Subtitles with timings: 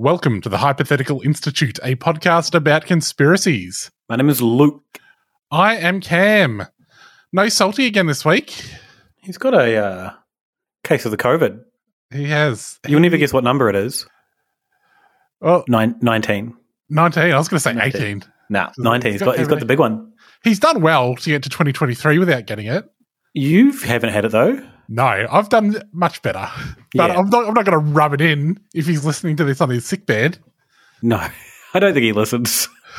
[0.00, 3.90] Welcome to the Hypothetical Institute, a podcast about conspiracies.
[4.08, 5.00] My name is Luke.
[5.50, 6.62] I am Cam.
[7.32, 8.64] No salty again this week.
[9.16, 10.12] He's got a uh,
[10.84, 11.64] case of the COVID.
[12.12, 12.78] He has.
[12.86, 14.06] You'll never guess what number it is.
[15.40, 16.56] Well, Nine, 19.
[16.90, 17.32] 19.
[17.32, 18.22] I was going to say 18.
[18.50, 19.10] Nah, 19.
[19.10, 20.12] He's got, he's got the big one.
[20.44, 22.88] He's done well to get to 2023 without getting it.
[23.34, 24.64] You haven't had it though.
[24.88, 26.48] No, I've done much better.
[26.94, 27.18] But Yeah.
[27.18, 29.68] I'm not, I'm not going to rub it in if he's listening to this on
[29.68, 30.38] his sick bed.
[31.02, 31.16] No,
[31.74, 32.68] I don't think he listens.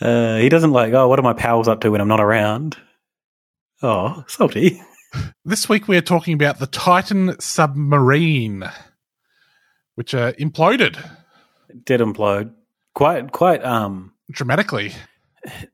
[0.00, 2.76] uh, he doesn't like, oh, what are my pals up to when I'm not around?
[3.82, 4.80] Oh, salty.
[5.44, 8.64] This week we are talking about the Titan submarine,
[9.94, 10.96] which uh, imploded
[11.84, 12.54] Did implode.
[12.94, 14.94] Quite, quite, um, dramatically.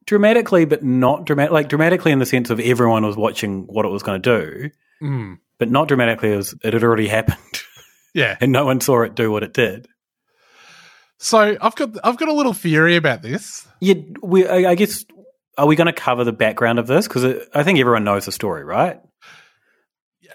[0.06, 1.52] Dramatically, but not dramatic.
[1.52, 4.70] Like dramatically in the sense of everyone was watching what it was going to do,
[5.02, 5.38] Mm.
[5.58, 7.62] but not dramatically as it had already happened,
[8.14, 8.36] Yeah.
[8.40, 9.86] and no one saw it do what it did.
[11.18, 13.66] So I've got I've got a little theory about this.
[13.80, 14.46] Yeah, we.
[14.46, 15.04] I, I guess.
[15.56, 17.08] Are we going to cover the background of this?
[17.08, 19.00] Because I think everyone knows the story, right?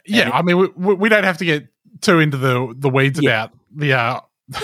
[0.06, 1.68] Yeah, I mean we, we we don't have to get
[2.02, 3.46] too into the the weeds Yeah.
[3.46, 4.20] about the uh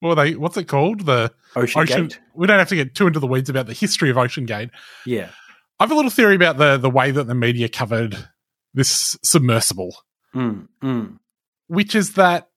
[0.00, 2.20] what they what's it called the Ocean Gate?
[2.34, 4.70] We don't have to get too into the weeds about the history of Ocean Gate.
[5.04, 5.30] Yeah.
[5.78, 8.28] I have a little theory about the the way that the media covered
[8.74, 9.96] this submersible,
[10.34, 11.18] Mm, mm.
[11.66, 12.50] which is that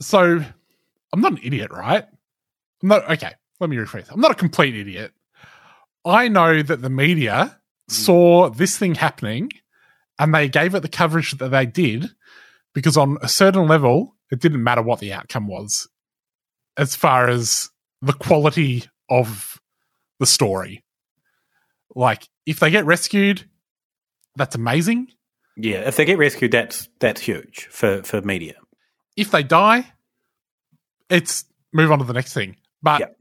[0.00, 0.44] so
[1.12, 2.04] I'm not an idiot, right?
[2.82, 3.32] I'm not okay.
[3.60, 4.10] Let me rephrase.
[4.10, 5.12] I'm not a complete idiot.
[6.04, 9.50] I know that the media saw this thing happening
[10.18, 12.10] and they gave it the coverage that they did
[12.74, 15.88] because on a certain level, it didn't matter what the outcome was
[16.76, 17.70] as far as
[18.04, 19.60] the quality of
[20.20, 20.84] the story.
[21.94, 23.48] Like, if they get rescued,
[24.36, 25.08] that's amazing.
[25.56, 28.54] Yeah, if they get rescued, that's that's huge for for media.
[29.16, 29.92] If they die,
[31.08, 32.56] it's move on to the next thing.
[32.82, 33.14] But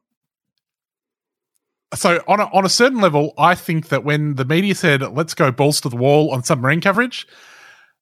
[1.95, 5.33] so on a, on a certain level, I think that when the media said let's
[5.33, 7.27] go balls to the wall on submarine coverage,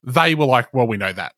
[0.04, 1.34] they were like, well, we know that.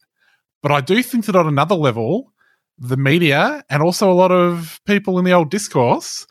[0.62, 2.32] But I do think that on another level,
[2.78, 6.26] the media and also a lot of people in the old discourse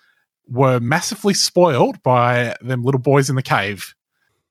[0.48, 3.94] were massively spoiled by them little boys in the cave.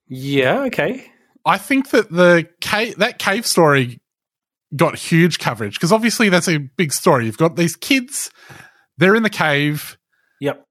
[0.07, 1.11] Yeah, okay.
[1.45, 3.99] I think that the cave, that cave story
[4.75, 7.25] got huge coverage because obviously that's a big story.
[7.25, 8.31] You've got these kids,
[8.97, 9.97] they're in the cave.
[10.39, 10.65] Yep.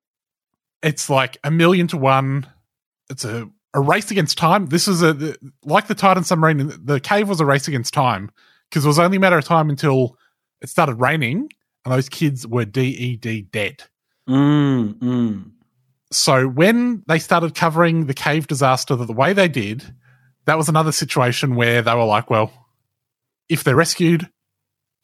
[0.83, 2.47] It's like a million to one.
[3.11, 4.67] It's a, a race against time.
[4.67, 8.31] This is a, the- like the Titan submarine, the cave was a race against time
[8.71, 10.17] because it was only a matter of time until
[10.61, 11.51] it started raining
[11.85, 13.83] and those kids were DED dead.
[14.29, 15.51] Mm, mm.
[16.13, 19.95] So when they started covering the cave disaster the way they did,
[20.47, 22.53] that was another situation where they were like, well,
[23.49, 24.29] if they're rescued,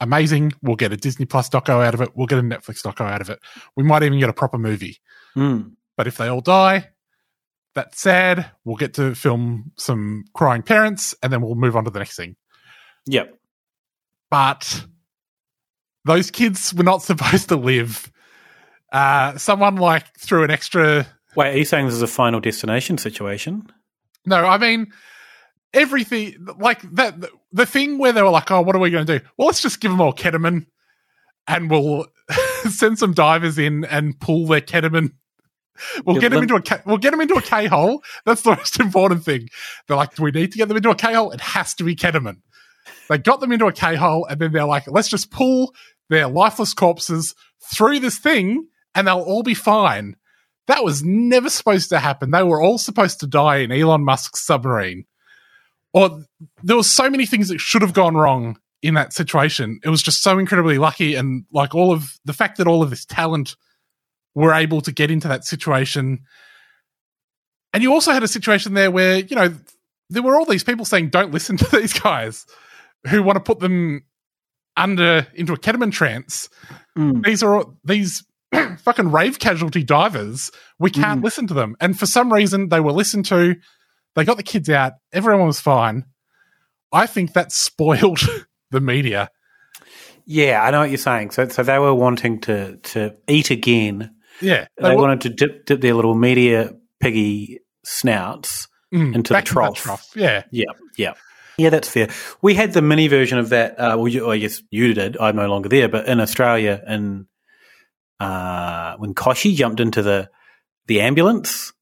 [0.00, 0.52] amazing.
[0.62, 2.10] We'll get a Disney Plus doco out of it.
[2.14, 3.40] We'll get a Netflix doco out of it.
[3.76, 4.98] We might even get a proper movie.
[5.36, 5.72] Mm.
[5.96, 6.90] But if they all die,
[7.74, 8.50] that's sad.
[8.64, 12.16] We'll get to film some crying parents and then we'll move on to the next
[12.16, 12.36] thing.
[13.06, 13.38] Yep.
[14.30, 14.84] But
[16.06, 18.10] those kids were not supposed to live.
[18.92, 22.96] Uh, someone like threw an extra Wait, are you saying this is a final destination
[22.96, 23.66] situation?
[24.24, 24.92] No, I mean
[25.74, 27.20] everything like that.
[27.20, 29.46] The, the thing where they were like, "Oh, what are we going to do?" Well,
[29.46, 30.66] let's just give them all ketamine,
[31.46, 32.06] and we'll
[32.70, 35.12] send some divers in and pull their ketamine
[36.04, 38.02] We'll get them into a K, we'll get them into a K hole.
[38.24, 39.48] That's the most important thing.
[39.86, 41.30] They're like, do we need to get them into a K hole?
[41.32, 42.40] It has to be ketamine.
[43.08, 45.74] They got them into a K hole, and then they're like, let's just pull
[46.08, 47.34] their lifeless corpses
[47.74, 50.16] through this thing, and they'll all be fine.
[50.66, 52.30] That was never supposed to happen.
[52.30, 55.04] They were all supposed to die in Elon Musk's submarine.
[55.92, 56.24] Or
[56.62, 59.80] there were so many things that should have gone wrong in that situation.
[59.84, 62.90] It was just so incredibly lucky, and like all of the fact that all of
[62.90, 63.56] this talent
[64.34, 66.20] were able to get into that situation.
[67.72, 69.54] And you also had a situation there where, you know,
[70.10, 72.46] there were all these people saying, don't listen to these guys
[73.08, 74.04] who want to put them
[74.76, 76.48] under into a ketamine trance.
[76.96, 78.24] These are all- these
[78.78, 80.50] fucking rave casualty divers.
[80.78, 81.76] We can't listen to them.
[81.80, 83.56] And for some reason, they were listened to.
[84.14, 84.94] They got the kids out.
[85.12, 86.04] Everyone was fine.
[86.92, 88.20] I think that spoiled
[88.70, 89.30] the media.
[90.24, 91.30] Yeah, I know what you're saying.
[91.32, 94.14] So, so they were wanting to to eat again.
[94.40, 99.34] Yeah, They, wa- wanted to dip dip their little media piggy snouts Mm, into the
[99.34, 99.76] back into that trough.
[99.76, 100.44] trough, yeah.
[100.52, 101.14] yeah, yeah,
[101.58, 101.70] yeah.
[101.70, 102.08] That's fair.
[102.42, 103.78] We had the mini version of that.
[103.78, 105.16] Uh, well, you, I guess you did.
[105.18, 107.26] I'm no longer there, but in Australia, in
[108.20, 110.30] uh, when Koshi jumped into the
[110.86, 111.72] the ambulance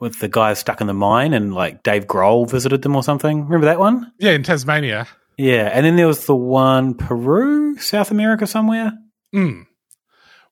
[0.00, 3.44] with the guys stuck in the mine, and like Dave Grohl visited them or something.
[3.44, 4.12] Remember that one?
[4.18, 5.06] Yeah, in Tasmania.
[5.36, 8.92] Yeah, and then there was the one Peru, South America somewhere.
[9.34, 9.66] Mm.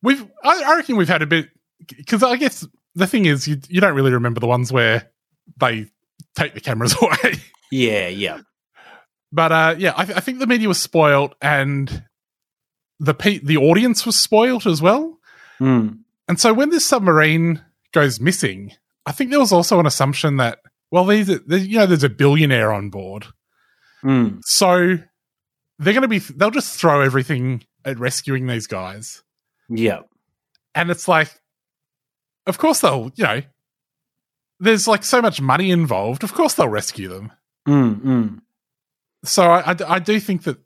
[0.03, 1.51] We've, I, I reckon we've had a bit
[1.87, 5.11] because I guess the thing is you you don't really remember the ones where
[5.59, 5.87] they
[6.37, 7.35] take the cameras away.
[7.73, 8.41] Yeah, yeah.
[9.33, 12.05] But uh, yeah, I, I think the media was spoiled, and
[13.01, 15.19] the pe- the audience was spoiled as well.
[15.59, 16.01] Mm.
[16.29, 18.73] And so when this submarine goes missing,
[19.07, 20.61] I think there was also an assumption that
[20.91, 23.27] well, these you know there's a billionaire on board,
[24.05, 24.41] Mm.
[24.45, 24.99] so
[25.79, 29.23] they're going to be they'll just throw everything at rescuing these guys.
[29.71, 30.01] Yeah.
[30.75, 31.41] And it's like,
[32.47, 33.43] of course they'll, you know,
[34.61, 36.23] there's like so much money involved.
[36.23, 37.33] Of course they'll rescue them.
[37.69, 38.41] Mm, mm.
[39.25, 40.59] So I, I, I do think that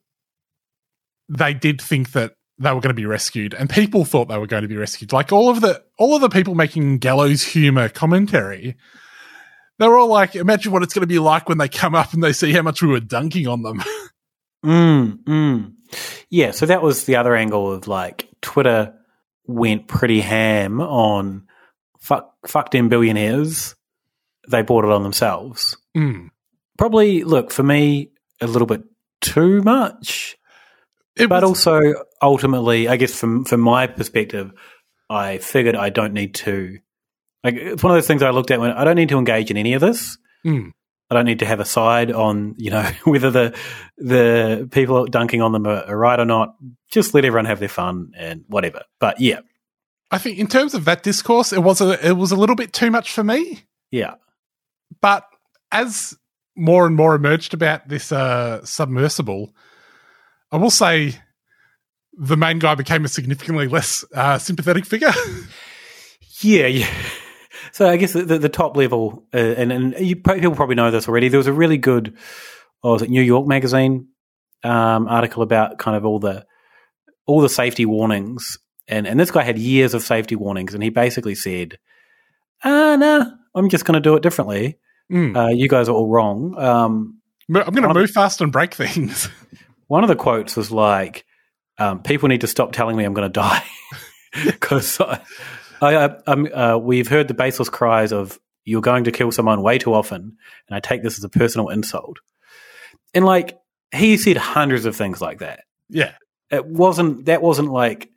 [1.28, 4.46] they did think that they were going to be rescued, and people thought they were
[4.46, 5.12] going to be rescued.
[5.12, 8.76] Like all of the all of the people making gallows humor commentary,
[9.78, 12.12] they were all like, "Imagine what it's going to be like when they come up
[12.14, 13.82] and they see how much we were dunking on them."
[14.64, 15.72] Mm, mm.
[16.28, 18.94] Yeah, so that was the other angle of like Twitter
[19.46, 21.46] went pretty ham on
[22.00, 23.76] fuck fuck them billionaires.
[24.48, 25.76] They bought it on themselves.
[25.96, 26.30] Mm.
[26.78, 28.82] Probably look for me a little bit
[29.20, 30.36] too much.
[31.28, 31.80] but also
[32.20, 34.52] ultimately, I guess from from my perspective,
[35.08, 36.78] I figured I don't need to
[37.44, 39.50] like it's one of those things I looked at when I don't need to engage
[39.50, 40.18] in any of this.
[40.44, 40.72] Mm.
[41.08, 43.58] I don't need to have a side on, you know, whether the
[43.96, 46.56] the people dunking on them are, are right or not.
[46.90, 48.82] Just let everyone have their fun and whatever.
[48.98, 49.40] But yeah,
[50.10, 52.72] I think in terms of that discourse, it was a it was a little bit
[52.72, 53.64] too much for me.
[53.90, 54.14] yeah,
[55.00, 55.24] But
[55.70, 56.14] as
[56.56, 59.54] more and more emerged about this uh, submersible,
[60.50, 61.14] I will say
[62.18, 65.12] the main guy became a significantly less uh, sympathetic figure.
[66.40, 66.90] yeah, yeah.
[67.72, 70.90] So I guess the, the, the top level, uh, and and you, people probably know
[70.90, 71.28] this already.
[71.28, 72.16] There was a really good,
[72.82, 74.08] oh, was it New York Magazine
[74.62, 76.46] um, article about kind of all the
[77.26, 80.88] all the safety warnings, and and this guy had years of safety warnings, and he
[80.88, 81.78] basically said,
[82.64, 84.78] "Ah, no, I'm just going to do it differently.
[85.10, 85.36] Mm.
[85.36, 89.28] Uh, you guys are all wrong." Um, I'm going to move fast and break things.
[89.86, 91.24] One of the quotes was like,
[91.78, 93.64] um, "People need to stop telling me I'm going to die,"
[94.44, 95.20] because I,
[95.80, 95.94] I,
[96.26, 99.94] um, uh, we've heard the baseless cries of "You're going to kill someone" way too
[99.94, 100.36] often,
[100.68, 102.18] and I take this as a personal insult.
[103.14, 103.58] And like
[103.94, 105.60] he said, hundreds of things like that.
[105.88, 106.12] Yeah,
[106.50, 108.10] It wasn't that wasn't like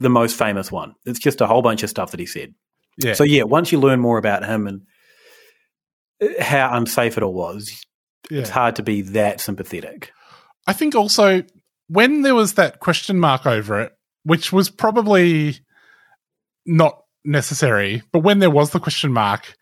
[0.00, 0.94] the most famous one.
[1.04, 2.54] It's just a whole bunch of stuff that he said.
[2.98, 3.14] Yeah.
[3.14, 4.82] So yeah, once you learn more about him and
[6.40, 7.84] how unsafe it all was,
[8.30, 8.40] Yeah.
[8.40, 10.12] it's hard to be that sympathetic.
[10.66, 11.42] I think also
[11.88, 13.92] when there was that question mark over it,
[14.24, 15.58] which was probably
[16.66, 19.54] not necessary, but when there was the question mark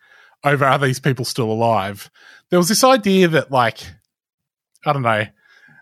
[0.43, 2.09] over are these people still alive,
[2.49, 3.79] there was this idea that, like,
[4.85, 5.25] I don't know,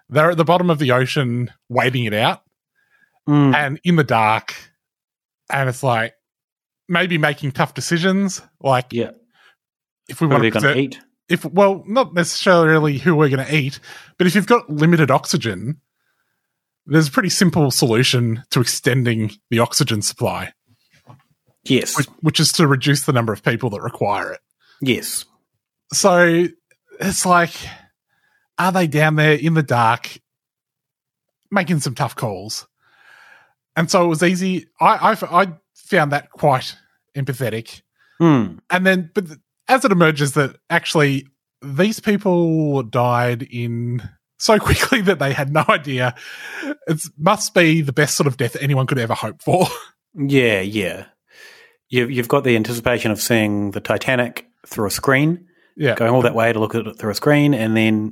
[0.10, 2.42] they're at the bottom of the ocean waiting it out
[3.28, 3.54] Mm.
[3.54, 4.56] and in the dark,
[5.52, 6.14] and it's like
[6.88, 9.12] maybe making tough decisions, like, yeah,
[10.08, 11.00] if we What want to gonna eat?
[11.30, 13.80] if well, not necessarily who we're going to eat,
[14.18, 15.82] but if you've got limited oxygen,
[16.86, 20.54] there's a pretty simple solution to extending the oxygen supply.
[21.64, 24.40] Yes, which, which is to reduce the number of people that require it.
[24.82, 25.26] Yes.
[25.92, 26.48] So
[27.00, 27.52] it's like,
[28.58, 30.18] are they down there in the dark
[31.52, 32.68] making some tough calls?
[33.76, 34.68] And so it was easy.
[34.80, 36.76] I I, I found that quite
[37.18, 37.82] empathetic.
[38.18, 38.60] Hmm.
[38.70, 39.26] And then, but
[39.68, 41.28] as it emerges that actually
[41.62, 44.08] these people died in
[44.38, 46.16] so quickly that they had no idea,
[46.88, 49.68] it must be the best sort of death anyone could ever hope for.
[50.16, 51.06] Yeah, yeah.
[51.90, 55.48] You've you've got the anticipation of seeing the Titanic through a screen.
[55.76, 55.96] Yeah.
[55.96, 58.12] Going all that way to look at it through a screen and then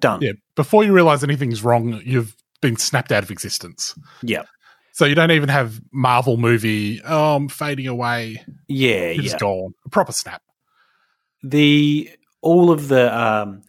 [0.00, 0.20] done.
[0.22, 0.32] yeah.
[0.56, 3.94] Before you realize anything's wrong, you've been snapped out of existence.
[4.22, 4.44] Yeah.
[4.92, 8.42] So you don't even have Marvel movie, oh, fading away.
[8.68, 9.38] Yeah, It's yeah.
[9.38, 9.74] gone.
[9.84, 10.40] A proper snap.
[11.44, 12.10] The
[12.40, 13.62] all of the um,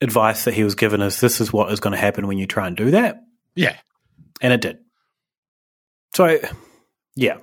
[0.00, 2.46] advice that he was given is this is what is going to happen when you
[2.46, 3.20] try and do that,
[3.54, 3.76] Yeah.
[4.40, 4.78] and it did.
[6.14, 6.38] So,
[7.14, 7.38] yeah,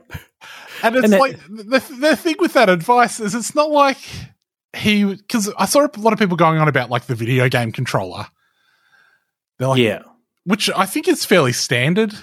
[0.83, 3.97] And it's And that- like the the thing with that advice is it's not like
[4.75, 7.71] he because I saw a lot of people going on about like the video game
[7.71, 8.27] controller.
[9.59, 10.01] They're like, yeah.
[10.45, 12.13] which I think is fairly standard.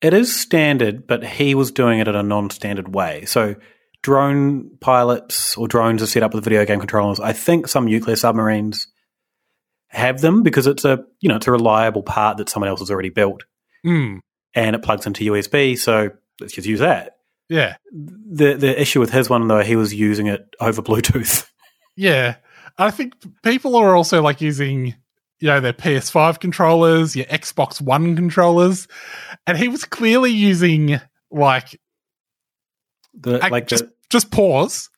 [0.00, 3.24] It is standard, but he was doing it in a non-standard way.
[3.26, 3.56] So,
[4.02, 7.20] drone pilots or drones are set up with video game controllers.
[7.20, 8.88] I think some nuclear submarines
[9.88, 12.90] have them because it's a you know it's a reliable part that someone else has
[12.90, 13.44] already built,
[13.84, 14.18] Hmm.
[14.54, 15.76] and it plugs into USB.
[15.78, 17.16] So let's just use that.
[17.48, 21.46] Yeah, The the issue with his one though, he was using it over Bluetooth.
[21.96, 22.36] yeah.
[22.78, 24.94] I think people are also like using
[25.40, 28.88] you know their PS5 controllers, your Xbox One controllers,
[29.46, 30.98] and he was clearly using
[31.30, 31.78] like
[33.14, 34.88] The, I- like just the, just pause.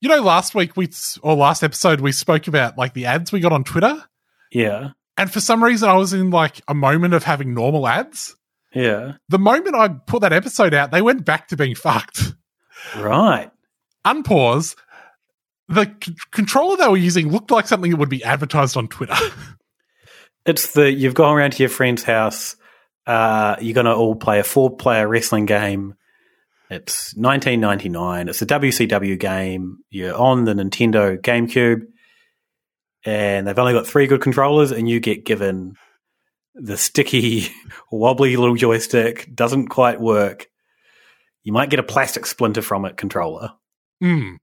[0.00, 0.88] You know, last week we
[1.22, 4.02] or last episode we spoke about like the ads we got on Twitter,
[4.50, 8.34] yeah, and for some reason I was in like a moment of having normal ads.
[8.74, 12.32] yeah, The moment I put that episode out, they went back to being fucked.
[12.96, 13.50] right.
[14.06, 14.74] Unpause.
[15.68, 19.14] The c- controller they were using looked like something that would be advertised on Twitter.
[20.46, 22.56] It's the you've gone around to your friend's house.
[23.06, 25.94] Uh, you're going to all play a four-player wrestling game.
[26.70, 28.28] It's 1999.
[28.28, 29.78] It's a WCW game.
[29.90, 31.82] You're on the Nintendo GameCube,
[33.04, 35.74] and they've only got three good controllers, and you get given
[36.54, 37.48] the sticky,
[37.92, 39.28] wobbly little joystick.
[39.34, 40.46] Doesn't quite work.
[41.42, 43.50] You might get a plastic splinter from it controller.
[44.00, 44.36] Hmm.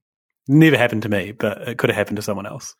[0.46, 2.74] Never happened to me, but it could have happened to someone else.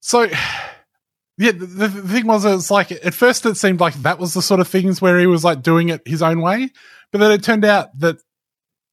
[0.00, 0.22] So,
[1.38, 4.42] yeah, the, the thing was, it's like at first it seemed like that was the
[4.42, 6.70] sort of things where he was like doing it his own way,
[7.12, 8.18] but then it turned out that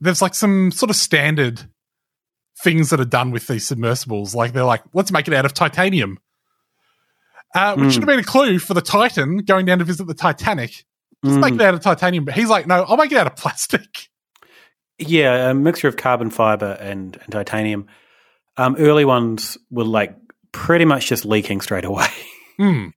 [0.01, 1.61] there's like some sort of standard
[2.63, 4.33] things that are done with these submersibles.
[4.35, 6.17] Like they're like, let's make it out of titanium,
[7.53, 7.91] uh, which Mm.
[7.91, 10.71] should have been a clue for the Titan going down to visit the Titanic.
[11.23, 11.61] Let's make Mm.
[11.61, 13.81] it out of titanium, but he's like, no, I'll make it out of plastic.
[14.97, 17.87] Yeah, a mixture of carbon fiber and, and titanium.
[18.55, 20.15] Um, early ones were like
[20.53, 22.07] pretty much just leaking straight away.
[22.57, 22.87] Hmm.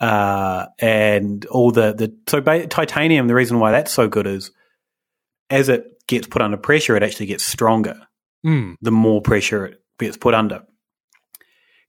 [0.00, 4.52] Uh, and all the, the so ba- titanium, the reason why that's so good is
[5.50, 8.00] as it gets put under pressure, it actually gets stronger.
[8.42, 8.74] Hmm.
[8.80, 10.62] The more pressure it gets put under.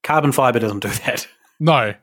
[0.03, 1.27] Carbon fiber doesn't do that.
[1.59, 1.93] No.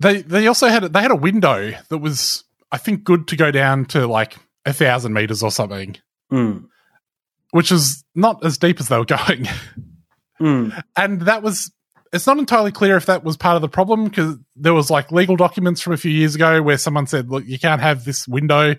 [0.00, 3.50] They they also had they had a window that was I think good to go
[3.50, 5.96] down to like a thousand meters or something,
[6.32, 6.66] Mm.
[7.52, 9.48] which is not as deep as they were going.
[10.40, 10.82] Mm.
[10.96, 11.72] And that was
[12.12, 15.10] it's not entirely clear if that was part of the problem because there was like
[15.12, 18.28] legal documents from a few years ago where someone said, "Look, you can't have this
[18.28, 18.76] window,"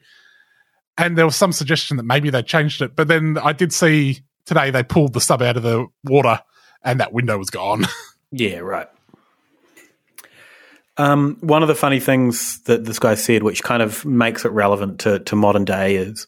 [0.97, 2.95] and there was some suggestion that maybe they changed it.
[2.95, 6.41] But then I did see today they pulled the sub out of the water
[6.83, 7.85] and that window was gone.
[8.31, 8.89] Yeah, right.
[10.97, 14.51] Um, one of the funny things that this guy said, which kind of makes it
[14.51, 16.27] relevant to, to modern day, is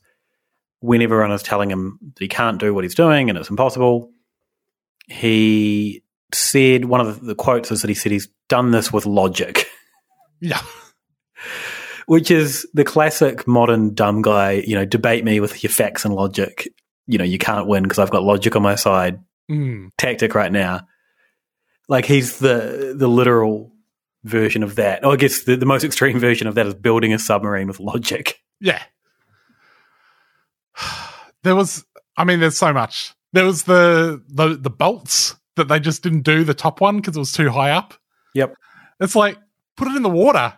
[0.79, 4.11] when everyone is telling him that he can't do what he's doing and it's impossible,
[5.07, 6.01] he
[6.33, 9.67] said one of the, the quotes is that he said he's done this with logic,
[10.39, 10.61] yeah.
[12.09, 16.15] which is the classic modern dumb guy, you know, debate me with your facts and
[16.15, 16.67] logic.
[17.05, 19.89] You know, you can't win because I've got logic on my side Mm.
[19.97, 20.87] tactic right now.
[21.87, 23.71] Like he's the the literal
[24.23, 25.03] version of that.
[25.03, 27.79] Oh, I guess the, the most extreme version of that is building a submarine with
[27.79, 28.39] logic.
[28.59, 28.81] Yeah.
[31.43, 31.85] There was
[32.17, 33.13] I mean there's so much.
[33.33, 37.15] There was the the the bolts that they just didn't do the top one because
[37.15, 37.93] it was too high up.
[38.33, 38.55] Yep.
[38.99, 39.37] It's like
[39.77, 40.53] put it in the water.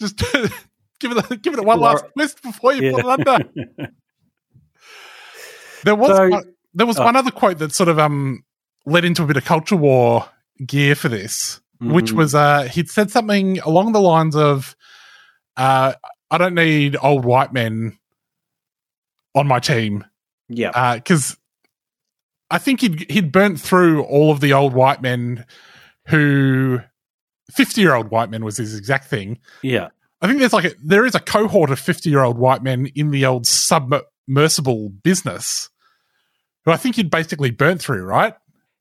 [0.00, 0.22] Just
[1.00, 3.34] give it give it one last twist before you put it Yeah.
[3.34, 3.88] under.
[5.84, 7.04] There was So- one, there was oh.
[7.04, 8.42] one other quote that sort of um
[8.86, 10.28] led into a bit of culture war
[10.64, 12.16] gear for this, which Mhm.
[12.16, 14.74] was uh he'd said something along the lines of
[15.56, 15.92] uh
[16.30, 17.98] I don't need old white men
[19.34, 20.04] on my team
[20.48, 20.94] Yeah.
[20.96, 21.36] because
[22.50, 25.44] I think he'd he'd burnt through all of the old white men
[26.08, 26.80] who
[27.52, 29.38] fifty year old white men was his exact thing.
[29.62, 29.88] yeah.
[30.24, 32.86] I think there's like a, there is a cohort of fifty year old white men
[32.94, 35.68] in the old submersible business,
[36.64, 38.34] who I think you'd basically burnt through, right?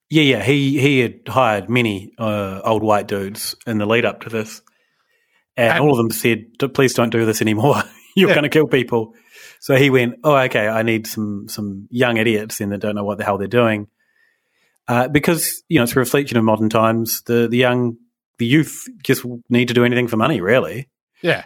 [0.09, 0.43] Yeah, yeah.
[0.43, 4.61] He he had hired many uh, old white dudes in the lead up to this,
[5.57, 7.75] and, And- all of them said, "Please don't do this anymore.
[8.15, 8.35] You're Yeah.
[8.35, 9.13] going to kill people."
[9.59, 10.67] So he went, "Oh, okay.
[10.67, 13.87] I need some some young idiots in that don't know what the hell they're doing."
[14.87, 17.21] Uh, because you know it's a reflection of modern times.
[17.23, 17.97] The the young
[18.39, 20.41] the youth just need to do anything for money.
[20.41, 20.89] Really,
[21.23, 21.45] Yeah.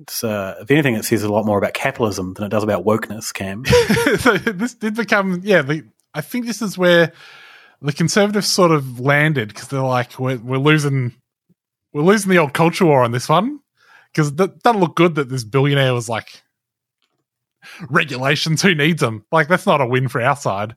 [0.00, 2.84] it's uh, if anything, it says a lot more about capitalism than it does about
[2.84, 3.32] wokeness.
[3.32, 3.64] Cam,
[4.18, 5.84] so this did become, yeah, the,
[6.14, 7.12] I think this is where
[7.80, 11.14] the conservatives sort of landed because they're like, we're, we're losing,
[11.92, 13.60] we're losing the old culture war on this one
[14.12, 16.42] because that doesn't look good that this billionaire was like,
[17.88, 19.24] regulations, who needs them?
[19.30, 20.74] Like, that's not a win for our side.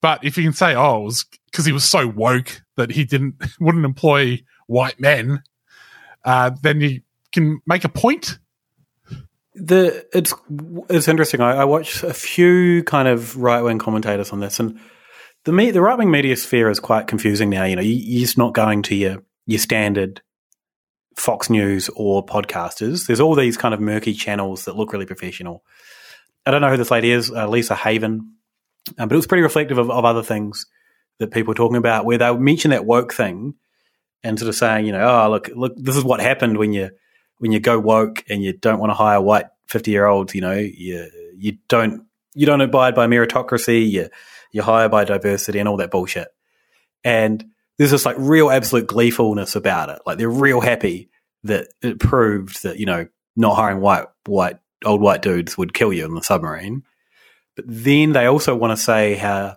[0.00, 3.04] But if you can say, oh, it was because he was so woke that he
[3.04, 5.42] didn't, wouldn't employ white men,
[6.24, 7.00] uh, then you
[7.32, 8.38] can make a point.
[9.54, 10.34] the it's
[10.88, 11.40] it's interesting.
[11.40, 14.78] I, I watched a few kind of right wing commentators on this, and
[15.44, 17.64] the me, the right wing media sphere is quite confusing now.
[17.64, 20.22] You know, you, you're just not going to your your standard
[21.16, 23.06] Fox News or podcasters.
[23.06, 25.62] There's all these kind of murky channels that look really professional.
[26.46, 28.34] I don't know who this lady is, uh, Lisa Haven,
[28.98, 30.66] um, but it was pretty reflective of, of other things
[31.18, 33.54] that people were talking about, where they mention that woke thing
[34.24, 36.90] and sort of saying, you know, oh look, look, this is what happened when you
[37.42, 40.32] when you go woke and you don't want to hire white fifty year olds.
[40.32, 43.90] You know, you you don't you don't abide by meritocracy.
[43.90, 44.10] You
[44.52, 46.28] you hire by diversity and all that bullshit.
[47.02, 47.44] And
[47.78, 49.98] there's this like real absolute gleefulness about it.
[50.06, 51.10] Like they're real happy
[51.42, 55.92] that it proved that you know not hiring white white old white dudes would kill
[55.92, 56.84] you in the submarine.
[57.56, 59.56] But then they also want to say how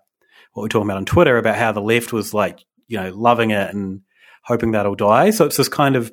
[0.54, 3.52] what we're talking about on Twitter about how the left was like you know loving
[3.52, 4.02] it and
[4.42, 5.30] hoping that'll die.
[5.30, 6.12] So it's this kind of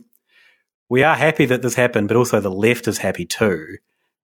[0.92, 3.78] we are happy that this happened, but also the left is happy too,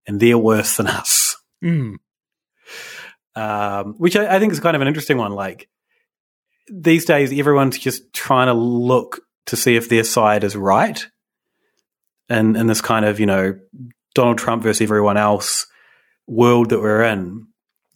[0.07, 1.39] and they're worse than us.
[1.65, 1.95] Mm.
[3.35, 5.33] Um, which I, I think is kind of an interesting one.
[5.33, 5.71] Like
[6.71, 11.07] these days, everyone's just trying to look to see if their side is right,
[12.29, 13.59] and in this kind of you know
[14.15, 15.67] Donald Trump versus everyone else
[16.27, 17.47] world that we're in.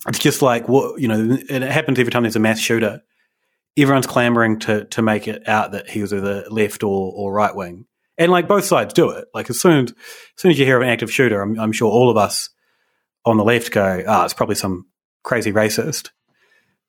[0.08, 3.02] It's just like what you know, and it happens every time there's a mass shooter.
[3.76, 7.54] Everyone's clamoring to to make it out that he was either left or or right
[7.54, 7.84] wing,
[8.22, 9.26] and like both sides do it.
[9.34, 9.96] Like as soon as, as
[10.36, 12.50] soon as you hear of an active shooter, I'm, I'm sure all of us
[13.24, 14.86] on the left go, "Ah, it's probably some
[15.22, 16.10] crazy racist."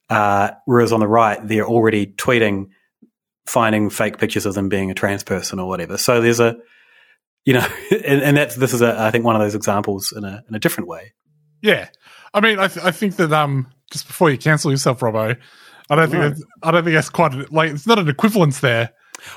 [0.10, 2.67] Uh, whereas on the right, they're already tweeting,
[3.48, 5.98] finding fake pictures of them being a trans person or whatever.
[5.98, 6.58] So there's a,
[7.46, 10.24] you know, and, and that's this is a, I think one of those examples in
[10.24, 11.13] a in a different way.
[11.62, 11.88] Yeah,
[12.34, 15.38] I mean, I, th- I think that um, just before you cancel yourself, Robbo,
[15.89, 16.30] I don't think No.
[16.30, 18.91] that's, I don't think that's quite like it's not an equivalence there.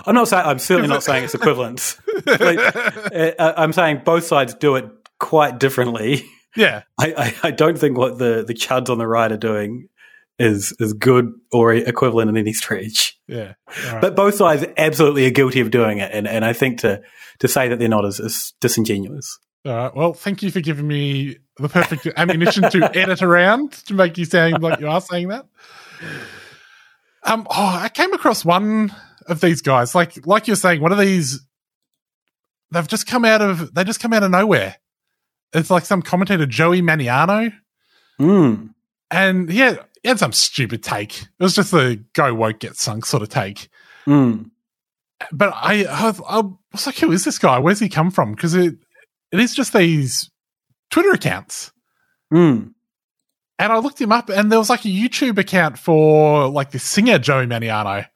[0.04, 1.96] I'm not saying I'm certainly not saying it's equivalent.
[2.26, 2.58] like,
[3.38, 4.86] uh, I'm saying both sides do it
[5.18, 6.24] quite differently.
[6.56, 9.88] Yeah, I, I, I don't think what the the chuds on the right are doing
[10.38, 13.18] is is good or equivalent in any stretch.
[13.26, 13.54] Yeah,
[13.92, 14.00] right.
[14.00, 17.02] But both sides absolutely are guilty of doing it, and, and I think to
[17.40, 19.38] to say that they're not is, is disingenuous.
[19.64, 19.96] All right.
[19.96, 24.24] Well, thank you for giving me the perfect ammunition to edit around to make you
[24.24, 25.46] sound like you are saying that.
[27.24, 28.94] Um, oh, I came across one
[29.28, 31.40] of these guys, like like you're saying, one of these.
[32.72, 34.76] They've just come out of they just come out of nowhere.
[35.52, 37.52] It's like some commentator, Joey Mannarino,
[38.20, 38.70] Mm.
[39.10, 41.22] and he had, he had some stupid take.
[41.22, 43.68] It was just a "go woke get sunk" sort of take.
[44.06, 44.50] Mm.
[45.32, 47.58] But I, I, was- I was like, who is this guy?
[47.58, 48.32] Where's he come from?
[48.32, 48.74] Because it
[49.32, 50.30] it is just these
[50.90, 51.70] Twitter accounts.
[52.32, 52.72] Mm.
[53.58, 56.78] And I looked him up, and there was like a YouTube account for like the
[56.80, 58.06] singer Joey Mannarino.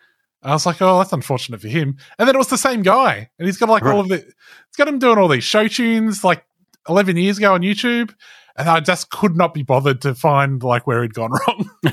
[0.42, 1.96] I was like, oh, that's unfortunate for him.
[2.18, 4.76] And then it was the same guy, and he's got like all of the, it's
[4.78, 6.44] got him doing all these show tunes like
[6.88, 8.14] eleven years ago on YouTube,
[8.56, 11.70] and I just could not be bothered to find like where he'd gone wrong.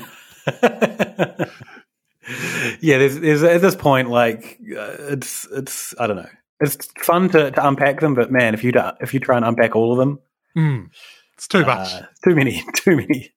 [2.80, 6.28] yeah, there's, there's at this point like uh, it's it's I don't know.
[6.60, 9.44] It's fun to, to unpack them, but man, if you do, if you try and
[9.44, 10.18] unpack all of them,
[10.54, 10.86] Hmm.
[11.34, 11.92] it's too much.
[11.94, 13.30] uh, too many, too many.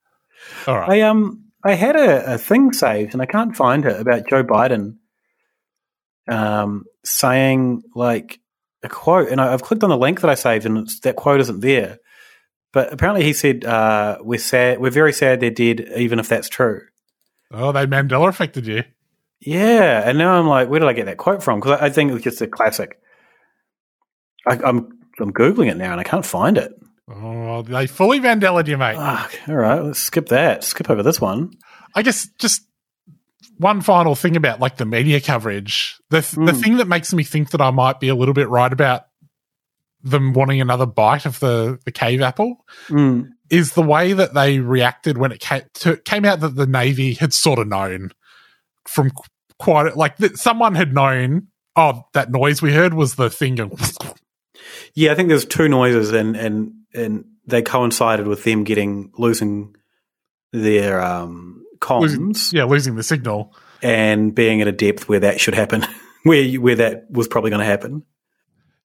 [0.68, 0.90] all right.
[0.90, 4.44] I um I had a, a thing saved and I can't find it about Joe
[4.44, 4.96] Biden
[6.28, 8.40] um saying like
[8.84, 11.16] a quote and I, I've clicked on the link that I saved and it's, that
[11.16, 11.98] quote isn't there.
[12.74, 16.50] But apparently he said uh, we're sad we're very sad they're dead even if that's
[16.50, 16.82] true.
[17.52, 18.84] oh, they Mandela affected you.
[19.40, 21.60] Yeah, and now I'm like, where did I get that quote from?
[21.60, 23.00] Because I, I think it was just a classic.
[24.48, 26.72] I, I'm I'm googling it now and I can't find it.
[27.10, 28.96] Oh, they fully Mandela'd you, mate.
[29.48, 30.64] All right, let's skip that.
[30.64, 31.52] Skip over this one.
[31.94, 32.62] I guess just
[33.62, 36.00] one final thing about like the media coverage.
[36.10, 36.62] The the Mm.
[36.62, 39.04] thing that makes me think that I might be a little bit right about
[40.04, 43.30] them wanting another bite of the the cave apple Mm.
[43.50, 47.14] is the way that they reacted when it came, to, came out that the Navy
[47.14, 48.12] had sort of known
[48.88, 49.24] from qu-
[49.60, 51.48] quite like that someone had known.
[51.76, 53.78] Oh, that noise we heard was the thing going.
[54.94, 59.76] Yeah, I think there's two noises, and and and they coincided with them getting losing
[60.52, 62.18] their um, comms.
[62.18, 65.86] Losing, yeah, losing the signal and being at a depth where that should happen,
[66.24, 68.04] where you, where that was probably going to happen.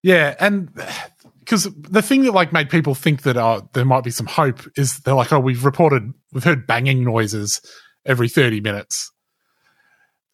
[0.02, 0.70] Yeah, and
[1.40, 4.60] because the thing that like made people think that oh, there might be some hope
[4.76, 7.60] is they're like, oh, we've reported, we've heard banging noises
[8.04, 9.12] every thirty minutes.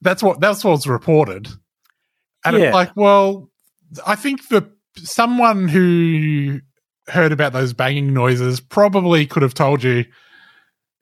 [0.00, 1.48] That's what that's what's reported,
[2.44, 2.64] and Yeah.
[2.66, 3.50] it's like, well,
[4.06, 6.60] I think that someone who
[7.08, 10.04] heard about those banging noises probably could have told you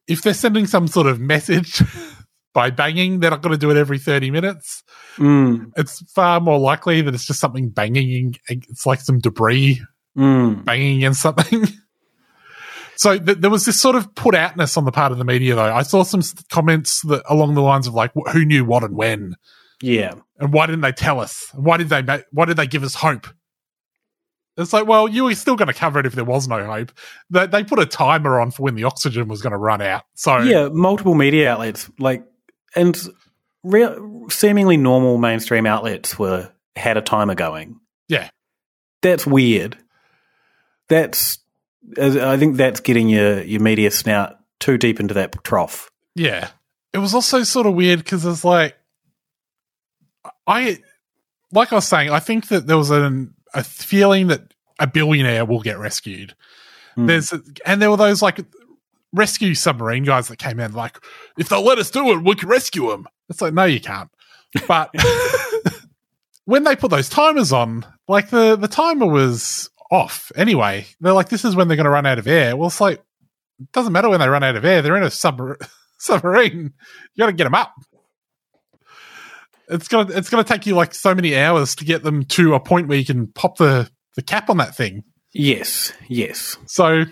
[0.07, 1.83] if they're sending some sort of message
[2.55, 4.83] by banging, they're not going to do it every 30 minutes.
[5.17, 5.71] Mm.
[5.77, 8.35] It's far more likely that it's just something banging.
[8.49, 9.81] It's like some debris
[10.19, 10.65] Mm.
[10.65, 11.67] banging against something.
[12.97, 15.55] so th- there was this sort of put outness on the part of the media,
[15.55, 15.73] though.
[15.73, 18.97] I saw some comments that along the lines of like, wh- "Who knew what and
[18.97, 19.37] when,
[19.81, 21.47] Yeah, and why didn't they tell us?
[21.55, 22.03] Why did they?
[22.03, 23.29] Ma- why did they give us hope?"
[24.61, 26.92] It's like, well, you were still going to cover it if there was no hope.
[27.31, 30.05] They, they put a timer on for when the oxygen was going to run out.
[30.14, 32.25] So yeah, multiple media outlets like
[32.77, 32.96] and
[33.62, 37.81] real, seemingly normal mainstream outlets were had a timer going.
[38.09, 38.31] yeah,
[39.03, 39.77] That's weird.
[40.88, 41.38] That's
[42.01, 45.90] I think that's getting your your media snout too deep into that trough.
[46.14, 46.49] Yeah.
[46.92, 48.77] It was also sort of weird because it's like,
[50.46, 50.79] I,
[51.53, 54.50] like I was saying, I think that there was an, a feeling that
[54.81, 56.35] a billionaire will get rescued.
[56.97, 57.07] Hmm.
[57.07, 57.33] There's,
[57.64, 58.40] and there were those like
[59.12, 60.99] rescue submarine guys that came in like,
[61.38, 63.07] if they'll let us do it, we can rescue them.
[63.29, 64.11] It's like, no, you can't.
[64.66, 64.93] But
[66.45, 70.87] when they put those timers on, like the, the timer was off anyway.
[71.01, 72.57] They're like, this is when they're going to run out of air.
[72.57, 72.99] Well, it's like,
[73.61, 74.83] it doesn't matter when they run out of air.
[74.83, 75.57] They're in a sub-
[75.99, 76.73] submarine.
[77.14, 77.75] You got to get them up.
[79.69, 82.61] It's gonna it's gonna take you like so many hours to get them to a
[82.61, 85.05] point where you can pop the the cap on that thing.
[85.33, 86.57] Yes, yes.
[86.66, 87.05] So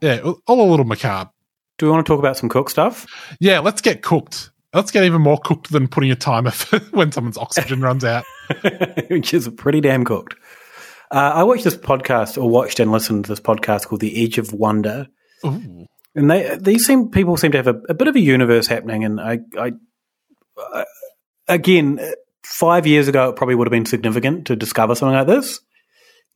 [0.00, 1.30] yeah, all a little macabre.
[1.78, 3.06] Do we want to talk about some cook stuff?
[3.40, 4.50] Yeah, let's get cooked.
[4.74, 8.24] Let's get even more cooked than putting a timer for when someone's oxygen runs out.
[9.08, 10.34] Which is pretty damn cooked.
[11.10, 14.38] Uh, I watched this podcast, or watched and listened to this podcast called The Edge
[14.38, 15.08] of Wonder,
[15.44, 15.86] Ooh.
[16.14, 19.04] and they these seem people seem to have a, a bit of a universe happening.
[19.04, 19.72] And I, I,
[20.56, 20.84] I,
[21.48, 22.00] again,
[22.42, 25.60] five years ago, it probably would have been significant to discover something like this.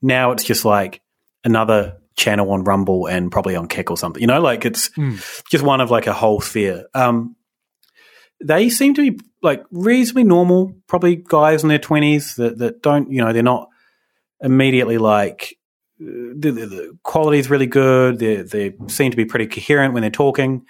[0.02, 1.00] Now it's just like
[1.44, 4.20] another channel on Rumble and probably on Kick or something.
[4.20, 4.90] You know, like it's
[5.50, 6.86] just one of like a whole sphere.
[6.94, 7.36] Um,
[8.42, 13.10] they seem to be like reasonably normal, probably guys in their twenties that that don't,
[13.10, 13.68] you know, they're not
[14.40, 15.56] immediately like
[16.00, 18.18] uh, the, the, the quality is really good.
[18.18, 20.66] They they seem to be pretty coherent when they're talking,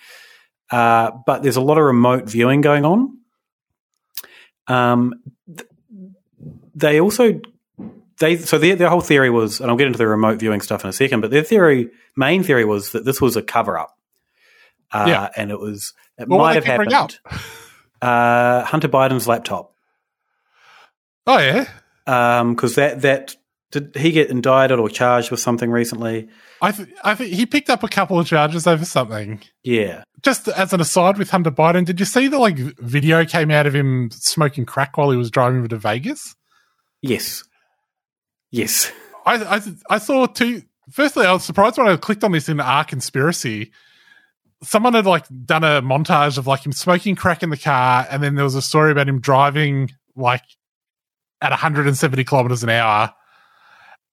[0.71, 3.19] uh, but there's a lot of remote viewing going on.
[4.69, 5.15] Um,
[5.47, 5.69] th-
[6.75, 7.41] they also
[8.21, 10.85] they so their their whole theory was, and I'll get into the remote viewing stuff
[10.85, 13.97] in a second, but their theory main theory was that this was a cover up,
[14.93, 15.29] uh, Yeah.
[15.37, 17.19] and it was it what might have happened.
[18.03, 19.73] Uh, Hunter Biden's laptop.
[21.27, 21.65] Oh yeah,
[22.05, 23.35] because that that
[23.73, 26.29] did he get indicted or charged with something recently?
[26.63, 29.41] I th- I think he picked up a couple of charges over something.
[29.65, 33.51] Yeah, Just as an aside with Hunter Biden, did you see the like video came
[33.51, 36.37] out of him smoking crack while he was driving over to Vegas?
[37.03, 37.45] yes,
[38.57, 38.92] yes.
[39.25, 40.62] I, I I saw two.
[40.90, 43.73] Firstly, I was surprised when I clicked on this in our conspiracy.
[44.62, 48.23] Someone had like done a montage of like him smoking crack in the car, and
[48.23, 50.45] then there was a story about him driving like
[51.42, 53.12] at 170 kilometers an hour,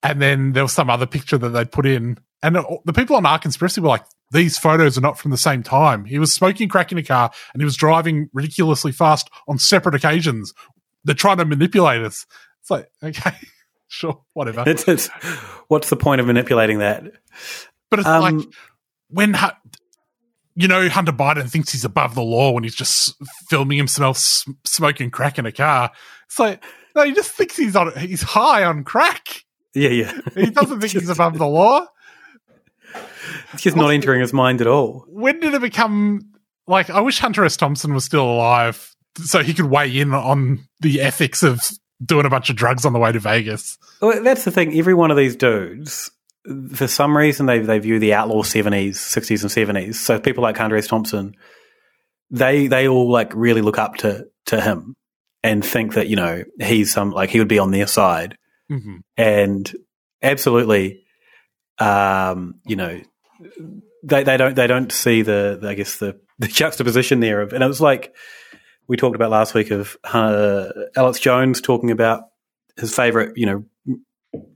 [0.02, 3.26] and then there was some other picture that they'd put in, and the people on
[3.26, 6.70] our conspiracy were like, "These photos are not from the same time." He was smoking
[6.70, 10.54] crack in a car, and he was driving ridiculously fast on separate occasions.
[11.06, 12.26] They're trying to manipulate us.
[12.62, 13.36] It's like, okay,
[13.98, 14.64] sure, whatever.
[14.66, 15.08] It's, it's,
[15.68, 17.04] what's the point of manipulating that?
[17.90, 18.48] But it's Um, like
[19.10, 19.38] when
[20.56, 23.16] you know Hunter Biden thinks he's above the law when he's just
[23.50, 24.18] filming himself
[24.66, 25.92] smoking crack in a car.
[26.26, 26.64] It's like
[26.96, 29.44] no, he just thinks he's on he's high on crack.
[29.76, 30.20] Yeah, yeah.
[30.36, 31.86] He doesn't think he's above the law.
[33.54, 35.06] It's just not entering his mind at all.
[35.08, 36.32] When did it become
[36.68, 36.90] like?
[36.90, 37.58] I wish Hunter S.
[37.58, 41.62] Thompson was still alive so he could weigh in on the ethics of
[42.04, 43.78] doing a bunch of drugs on the way to Vegas.
[44.02, 44.78] Well, that's the thing.
[44.78, 46.12] Every one of these dudes,
[46.74, 50.00] for some reason, they they view the outlaw seventies, sixties, and seventies.
[50.00, 50.88] So people like Hunter S.
[50.88, 51.36] Thompson,
[52.30, 54.96] they they all like really look up to to him
[55.44, 58.38] and think that you know he's some like he would be on their side.
[58.72, 58.98] Mm-hmm.
[59.18, 59.72] and
[60.24, 61.04] absolutely,
[61.78, 63.02] um, you know,
[64.04, 67.54] they, they don't they don't see the, the I guess the, the juxtaposition there of
[67.54, 68.16] and it was like
[68.88, 72.30] we talked about last week of uh, Alex Jones talking about
[72.78, 73.66] his favorite you know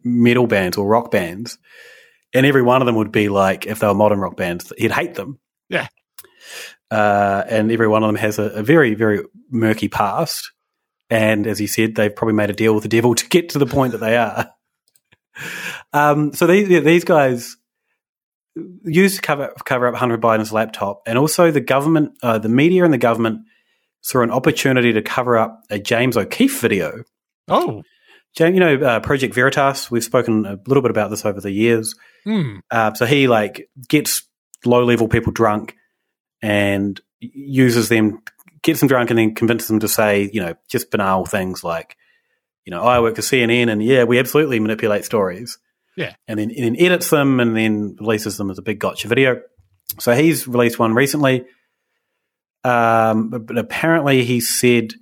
[0.04, 1.58] metal bands or rock bands,
[2.34, 4.92] and every one of them would be like if they were modern rock bands, he'd
[4.92, 5.40] hate them.
[5.70, 5.88] Yeah.
[6.90, 10.52] Uh, and every one of them has a, a very very murky past.
[11.10, 13.60] And as he said, they've probably made a deal with the devil to get to
[13.60, 14.52] the point that they are.
[15.94, 17.58] Um, so these these guys
[18.84, 22.84] used to cover cover up Hunter Biden's laptop, and also the government, uh, the media,
[22.84, 23.47] and the government
[24.08, 27.04] saw an opportunity to cover up a James O'Keefe video.
[27.50, 27.84] Oh,
[28.38, 29.91] James, you know uh, Project Veritas.
[29.91, 31.93] We've spoken a little bit about this over the years.
[32.24, 32.60] Hmm.
[32.72, 34.24] Uh, so he like gets
[34.63, 35.76] low level people drunk
[36.41, 38.22] and uses them,
[38.63, 41.98] gets them drunk, and then convinces them to say, you know, just banal things like,
[42.63, 45.58] you know, I work for CNN, and yeah, we absolutely manipulate stories
[45.98, 46.13] Yeah.
[46.30, 49.41] and then, and then edits them and then releases them as a big gotcha video.
[50.00, 51.46] So he's released one recently.
[52.67, 54.93] Um, but, but apparently he said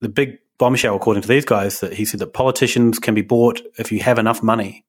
[0.00, 3.60] the big bombshell, according to these guys, that he said that politicians can be bought
[3.78, 4.84] if you have enough money.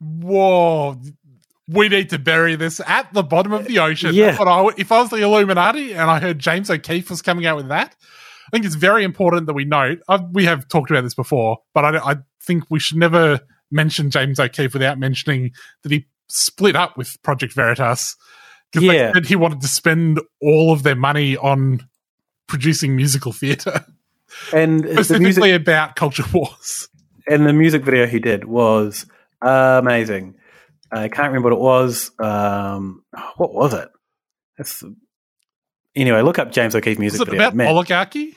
[0.00, 1.00] Whoa.
[1.68, 4.14] We need to bury this at the bottom of the ocean.
[4.14, 4.36] Yeah.
[4.40, 7.68] I if I was the Illuminati and I heard James O'Keefe was coming out with
[7.68, 7.94] that,
[8.48, 10.00] I think it's very important that we note.
[10.08, 13.40] i we have talked about this before, but I, I think we should never
[13.70, 18.16] mention James O'Keefe without mentioning that he split up with Project Veritas
[18.74, 19.12] Yeah.
[19.24, 21.86] he wanted to spend all of their money on
[22.46, 23.84] producing musical theatre,
[24.52, 26.88] And the specifically music, about culture wars.
[27.28, 29.06] and the music video he did was
[29.42, 30.34] amazing.
[30.92, 32.10] I can't remember what it was.
[32.18, 33.04] Um,
[33.36, 33.88] what was it?
[34.58, 34.82] That's
[35.94, 36.22] anyway.
[36.22, 37.34] Look up James O'Keefe music video.
[37.40, 38.36] about Man, oligarchy?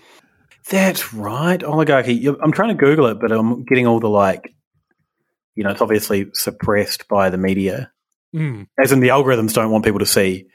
[0.69, 2.25] That's right, oligarchy.
[2.27, 4.53] I'm trying to Google it, but I'm getting all the like,
[5.55, 7.91] you know, it's obviously suppressed by the media,
[8.33, 8.67] Mm.
[8.81, 10.47] as in the algorithms don't want people to see.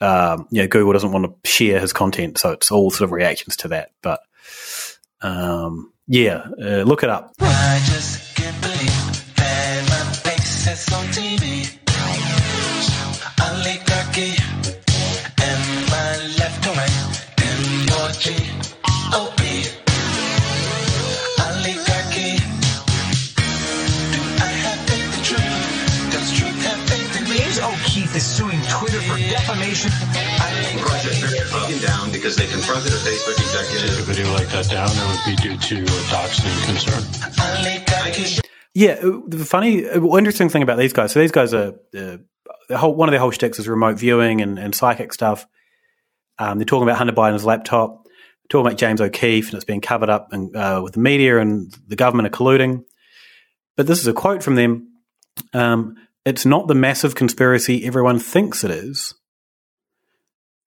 [0.00, 3.12] Um, you know, Google doesn't want to share his content, so it's all sort of
[3.12, 3.90] reactions to that.
[4.00, 4.20] But
[5.20, 7.32] um, yeah, uh, look it up.
[27.98, 28.06] Me?
[28.06, 29.90] James is suing Twitter for defamation.
[29.92, 33.98] I Project Veritas taken down because they confronted a Facebook executive.
[33.98, 37.04] A video like that down, it would be due to a doxing concern.
[38.74, 41.12] Yeah, uh, the funny, uh, well, interesting thing about these guys.
[41.12, 42.18] So these guys are uh,
[42.68, 45.46] the whole, one of their whole sticks is remote viewing and, and psychic stuff.
[46.38, 48.06] Um, they're talking about Hunter Biden's laptop,
[48.48, 51.74] talking about James O'Keefe, and it's being covered up and, uh, with the media and
[51.88, 52.84] the government are colluding.
[53.76, 54.92] But this is a quote from them.
[55.52, 55.96] Um,
[56.28, 59.14] it's not the massive conspiracy everyone thinks it is.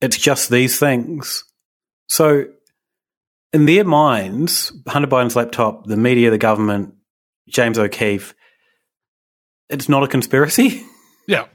[0.02, 1.44] It's just these things.
[2.10, 2.46] So,
[3.54, 6.96] in their minds, Hunter Biden's laptop, the media, the government,
[7.48, 8.34] James O'Keefe,
[9.70, 10.84] it's not a conspiracy.
[11.28, 11.46] Yeah.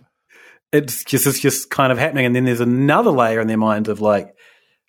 [0.72, 3.88] It's just it's just kind of happening, and then there's another layer in their minds
[3.88, 4.32] of like,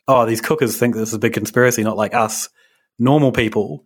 [0.08, 2.48] oh, these cookers think this is a big conspiracy, not like us
[3.00, 3.86] normal people.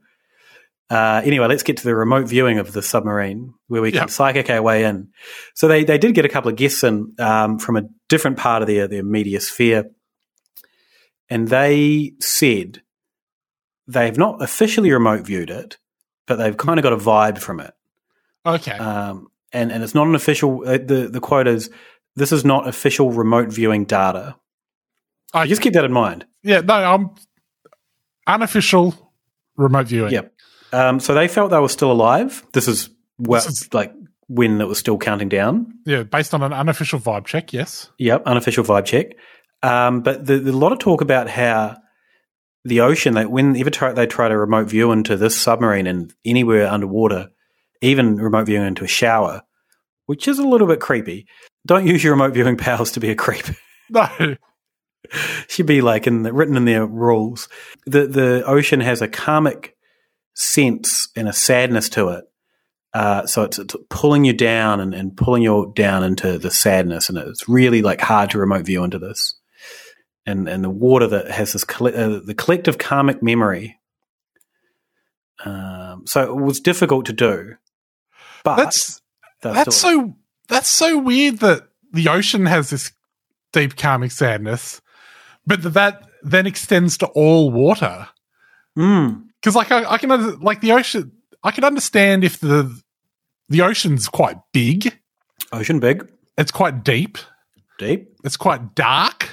[0.90, 4.06] Uh, anyway, let's get to the remote viewing of the submarine where we can Yeah.
[4.08, 5.08] psychic our way in.
[5.56, 8.62] So they they did get a couple of guests in um, from a different part
[8.62, 9.86] of their their media sphere,
[11.30, 12.82] and they said
[13.88, 15.78] they've not officially remote viewed it,
[16.28, 17.74] but they've kind of got a vibe from it.
[18.46, 18.72] Okay.
[18.72, 20.64] Um, and and it's not an official.
[20.68, 21.70] Uh, the the quote is,
[22.18, 24.36] "This is not official remote viewing data."
[25.34, 26.26] I Just keep that in mind.
[26.44, 27.10] Yeah, no, I'm
[28.28, 29.14] unofficial
[29.56, 30.12] remote viewing.
[30.12, 30.31] Yep.
[30.74, 32.44] Um, so they felt they were still alive.
[32.54, 33.94] This is well, This is- like
[34.28, 35.74] when it was still counting down.
[35.86, 37.90] Yeah, based on an unofficial vibe check, yes.
[37.98, 39.08] Yep, unofficial vibe check.
[39.64, 41.78] Um, but the, the, a lot of talk about how
[42.64, 46.68] the ocean, that whenever try, they try to remote view into this submarine and anywhere
[46.68, 47.30] underwater,
[47.82, 49.42] even remote viewing into a shower,
[50.06, 51.28] which is a little bit creepy.
[51.68, 53.46] Don't use your remote viewing powers to be a creep.
[53.90, 54.08] No.
[55.50, 57.50] should be like in the, written in their rules.
[57.86, 59.76] The the ocean has a karmic
[60.34, 62.26] sense and a sadness to it.
[62.94, 67.08] Uh, so it's, it's pulling you down and, and pulling you down into the sadness,
[67.08, 69.36] and it's really like hard to remote view into this.
[70.26, 73.80] And and the water that has this colle- uh, the collective karmic memory.
[75.44, 77.56] Um, so it was difficult to do,
[78.44, 79.02] but That's
[79.42, 80.14] that's still- so
[80.48, 82.92] that's so weird that the ocean has this
[83.52, 84.82] deep karmic sadness,
[85.48, 88.08] but that, that then extends to all water.
[88.78, 89.24] Mm.
[89.42, 91.12] Because like I, I can under- like the ocean,
[91.44, 92.80] I can understand if the
[93.50, 94.98] the ocean's quite big,
[95.52, 96.10] ocean big.
[96.38, 97.18] it's quite deep.
[97.80, 98.16] Deep.
[98.24, 99.30] It's quite dark.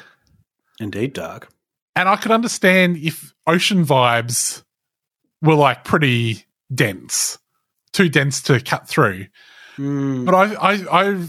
[0.80, 1.48] Indeed, dark.
[1.94, 4.62] And I could understand if ocean vibes
[5.42, 7.38] were like pretty dense,
[7.92, 9.26] too dense to cut through.
[9.76, 10.24] Hmm.
[10.24, 11.26] But I, I, I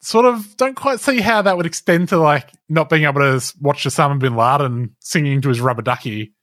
[0.00, 3.54] sort of don't quite see how that would extend to like not being able to
[3.60, 6.33] watch Osama bin Laden singing to his rubber ducky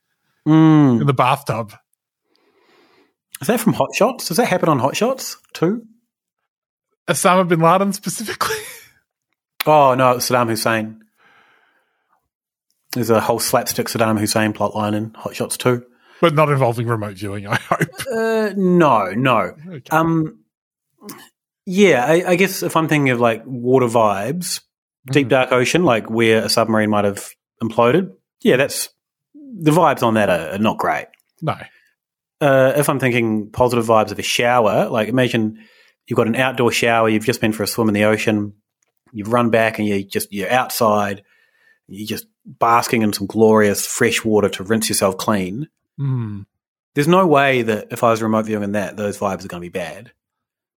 [0.44, 0.98] Hmm.
[1.00, 1.72] in the bathtub.
[3.40, 4.28] Is that from Hot Shots?
[4.28, 5.82] Does that happen on Hot Shots too?
[7.08, 8.56] Osama bin Laden specifically.
[9.64, 11.02] Oh no, Saddam Hussein.
[12.94, 15.84] There's a whole slapstick Saddam Hussein plotline in Hot Shots too.
[16.20, 17.88] but not involving remote viewing, I hope.
[18.12, 19.54] Uh, no, no.
[19.92, 20.40] Um,
[21.64, 24.62] yeah, I, I guess if I'm thinking of like water vibes,
[25.06, 27.30] deep dark ocean, like where a submarine might have
[27.62, 28.10] imploded.
[28.42, 28.88] Yeah, that's
[29.52, 31.06] the vibes on that are, are not great.
[31.40, 31.56] No.
[32.40, 35.58] Uh, if I'm thinking positive vibes of a shower, like imagine
[36.06, 38.54] you've got an outdoor shower, you've just been for a swim in the ocean,
[39.12, 41.22] you've run back and you just you're outside,
[41.86, 45.68] you're just basking in some glorious fresh water to rinse yourself clean.
[45.98, 46.42] Hmm.
[46.94, 49.62] There's no way that if I was remote viewing in that, those vibes are going
[49.62, 50.12] to be bad.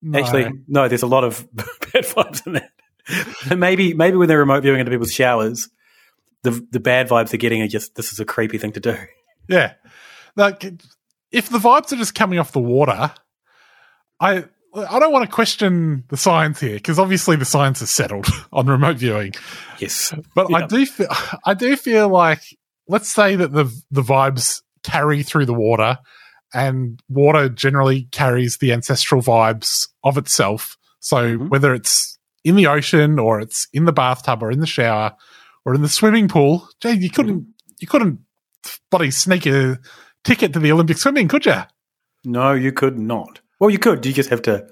[0.02, 0.20] No.
[0.20, 0.88] Actually, no.
[0.88, 2.72] There's a lot of bad vibes in that.
[3.56, 5.70] Maybe, maybe when they're remote viewing into people's showers,
[6.46, 8.98] the the bad vibes they're getting are just this is a creepy thing to do.
[9.50, 9.74] Yeah.
[10.36, 10.64] Like
[11.32, 13.12] if the vibes are just coming off the water,
[14.20, 18.28] I I don't want to question the science here because obviously the science is settled
[18.54, 19.34] on remote viewing.
[19.80, 20.14] Yes.
[20.34, 21.08] But I do feel
[21.46, 22.42] I do feel like
[22.88, 25.98] let's say that the the vibes carry through the water
[26.54, 30.78] and water generally carries the ancestral vibes of itself.
[31.00, 31.50] So mm-hmm.
[31.50, 35.14] whether it's in the ocean or it's in the bathtub or in the shower
[35.66, 37.48] or in the swimming pool, gee, you couldn't
[37.80, 38.20] you couldn't
[38.92, 39.80] bloody sneak a
[40.24, 41.62] ticket to the Olympic swimming, could you?
[42.24, 43.40] No, you could not.
[43.60, 44.06] Well, you could.
[44.06, 44.68] You just have to.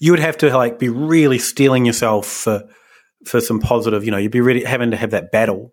[0.00, 2.68] You would have to like be really stealing yourself for
[3.24, 4.04] for some positive.
[4.04, 5.72] You know, you'd be really having to have that battle.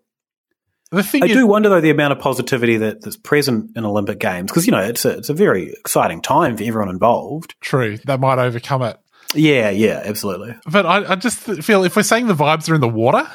[0.90, 3.86] The thing I is, do wonder though the amount of positivity that, that's present in
[3.86, 7.54] Olympic Games because you know it's a it's a very exciting time for everyone involved.
[7.60, 8.98] true, that might overcome it.
[9.34, 10.54] Yeah, yeah, absolutely.
[10.70, 13.26] But I, I just feel if we're saying the vibes are in the water,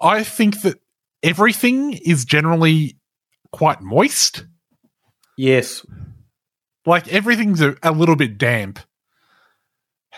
[0.00, 0.78] I think that
[1.22, 2.96] everything is generally
[3.52, 4.46] quite moist.
[5.36, 5.84] Yes,
[6.86, 8.78] Like everything's a, a little bit damp.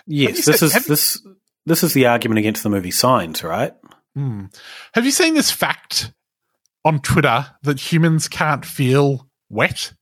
[0.06, 0.44] yes.
[0.46, 1.26] This said- is this
[1.64, 3.72] this is the argument against the movie Signs, right?
[4.16, 4.46] Hmm.
[4.94, 6.12] Have you seen this fact
[6.84, 9.92] on Twitter that humans can't feel wet?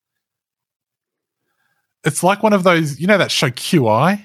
[2.04, 4.24] It's like one of those, you know, that show QI?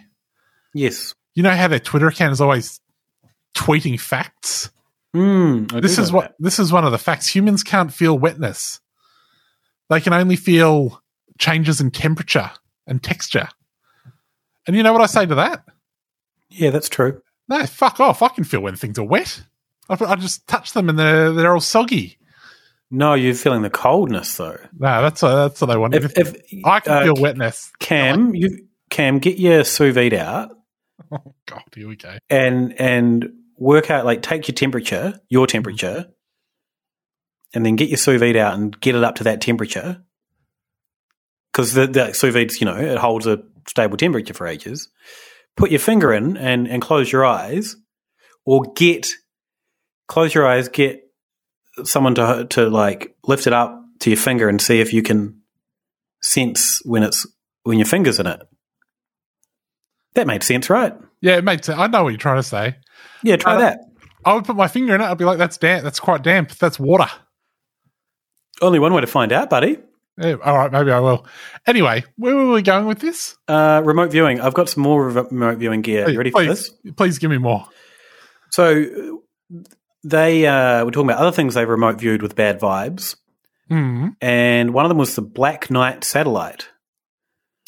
[0.73, 1.13] Yes.
[1.33, 2.79] You know how their Twitter account is always
[3.53, 4.71] tweeting facts?
[5.15, 7.27] Mm, this is what this is one of the facts.
[7.27, 8.81] Humans can't feel wetness.
[9.89, 11.01] They can only feel
[11.39, 12.51] changes in temperature
[12.85, 13.47] and texture.
[14.67, 15.63] And you know what I say to that?
[16.49, 17.21] Yeah, that's true.
[17.47, 18.21] No, fuck off.
[18.21, 19.43] I can feel when things are wet.
[19.87, 22.17] I, I just touch them and they're they're all soggy.
[22.91, 24.57] No, you're feeling the coldness though.
[24.77, 25.95] No, that's what, that's what they want.
[25.95, 27.71] If, if I can uh, feel wetness.
[27.79, 30.51] Cam, you Cam, get your sous vide out
[31.11, 32.17] Oh God, here we go.
[32.29, 36.07] and and work out like take your temperature, your temperature,
[37.53, 40.03] and then get your sous vide out and get it up to that temperature.
[41.51, 44.89] Because the, the sous vide's, you know, it holds a stable temperature for ages.
[45.55, 47.77] Put your finger in and, and close your eyes,
[48.45, 49.09] or get
[50.07, 51.01] close your eyes, get
[51.83, 55.41] someone to to like lift it up to your finger and see if you can
[56.21, 57.25] sense when it's
[57.63, 58.41] when your finger's in it.
[60.15, 60.93] That made sense, right?
[61.21, 61.79] Yeah, it makes sense.
[61.79, 62.75] I know what you're trying to say.
[63.25, 63.79] Yeah, try Uh, that.
[64.23, 65.05] I would put my finger in it.
[65.05, 65.83] I'd be like, "That's damp.
[65.83, 66.51] That's quite damp.
[66.51, 67.07] That's water."
[68.61, 69.79] Only one way to find out, buddy.
[70.17, 71.27] Yeah, all right, maybe I will.
[71.67, 73.35] Anyway, where were we going with this?
[73.49, 74.39] Uh, remote viewing.
[74.39, 76.09] I've got some more rev- remote viewing gear.
[76.09, 76.93] You ready for please, this?
[76.95, 77.67] Please give me more.
[78.51, 79.19] So
[80.03, 83.15] they uh, were talking about other things they remote viewed with bad vibes,
[83.67, 84.09] Hmm.
[84.21, 86.69] and one of them was the Black Knight satellite,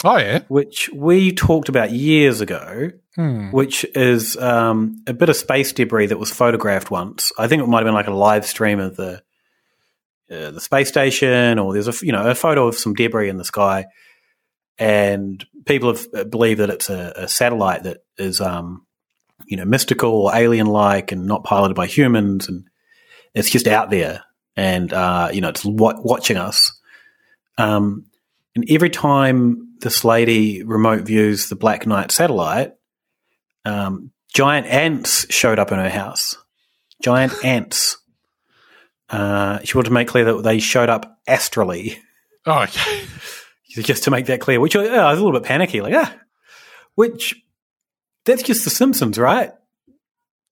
[0.03, 0.43] Oh yeah.
[0.47, 2.91] which we talked about years ago.
[3.15, 3.49] Hmm.
[3.49, 7.31] Which is um, a bit of space debris that was photographed once.
[7.35, 9.23] I think it might have been like a live stream of the
[10.29, 13.37] uh, the space station, or there's a you know a photo of some debris in
[13.37, 13.85] the sky,
[14.77, 18.85] and people have uh, believe that it's a, a satellite that is um,
[19.47, 22.67] you know mystical or alien like and not piloted by humans, and
[23.33, 24.23] it's just out there,
[24.55, 26.71] and uh, you know it's wa- watching us.
[27.57, 28.06] Um,
[28.57, 32.73] and every time this lady remote views the Black Knight satellite,
[33.65, 36.37] um, giant ants showed up in her house.
[37.03, 37.97] Giant ants.
[39.11, 41.99] Uh, she wanted to make clear that they showed up astrally,
[42.47, 43.05] Oh, okay.
[43.83, 44.59] just to make that clear.
[44.59, 46.15] Which uh, I was a little bit panicky, like ah,
[46.95, 47.35] which
[48.25, 49.51] that's just The Simpsons, right?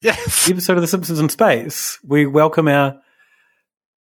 [0.01, 0.47] Yes.
[0.47, 1.97] Episode of The Simpsons in space.
[2.03, 3.01] We welcome our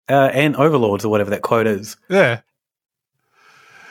[0.07, 1.97] uh, and overlords or whatever that quote is.
[2.07, 2.41] Yeah.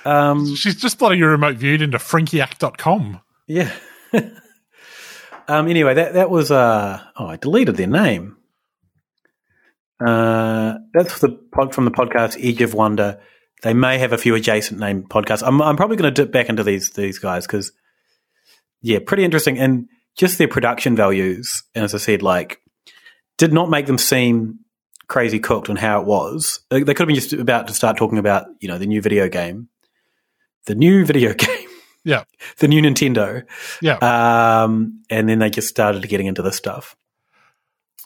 [0.05, 3.21] Um, She's just bloody remote viewed into frinkiac.com.
[3.47, 3.73] Yeah.
[5.49, 8.37] um, anyway, that that was uh oh, I deleted their name.
[10.05, 13.21] Uh, that's the pod from the podcast Edge of Wonder.
[13.63, 15.43] They may have a few adjacent name podcasts.
[15.47, 17.73] I'm I'm probably going to dip back into these these guys because
[18.81, 21.65] yeah, pretty interesting and just their production values.
[21.75, 22.61] And as I said, like
[23.37, 24.61] did not make them seem
[25.09, 26.61] crazy cooked on how it was.
[26.71, 29.03] They, they could have been just about to start talking about you know the new
[29.03, 29.69] video game,
[30.69, 31.69] the new video game
[32.05, 32.23] Yeah.
[32.59, 33.45] the new Nintendo.
[33.83, 33.97] Yeah.
[33.97, 36.95] Um, and then they just started getting into this stuff.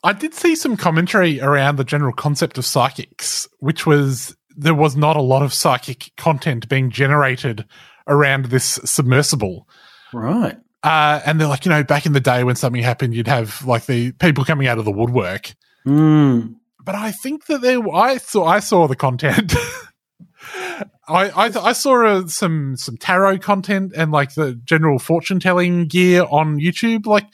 [0.02, 4.96] I did see some commentary around the general concept of psychics, which was there was
[4.96, 7.64] not a lot of psychic content being generated
[8.08, 9.68] around this submersible.
[10.12, 10.56] Right.
[10.82, 13.64] Uh, and they're like, you know, back in the day when something happened, you'd have
[13.64, 15.54] like the people coming out of the woodwork.
[15.86, 16.56] Mm.
[16.84, 19.54] But I think that there, I saw, I saw the content.
[21.08, 25.86] I, I I saw uh, some some tarot content and like the general fortune telling
[25.88, 27.06] gear on YouTube.
[27.06, 27.26] Like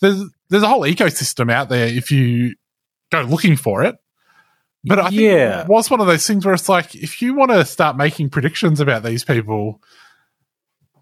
[0.00, 2.54] there's there's a whole ecosystem out there if you
[3.10, 3.96] go looking for it.
[4.84, 5.62] But I think Yeah.
[5.62, 8.30] it was one of those things where it's like if you want to start making
[8.30, 9.80] predictions about these people,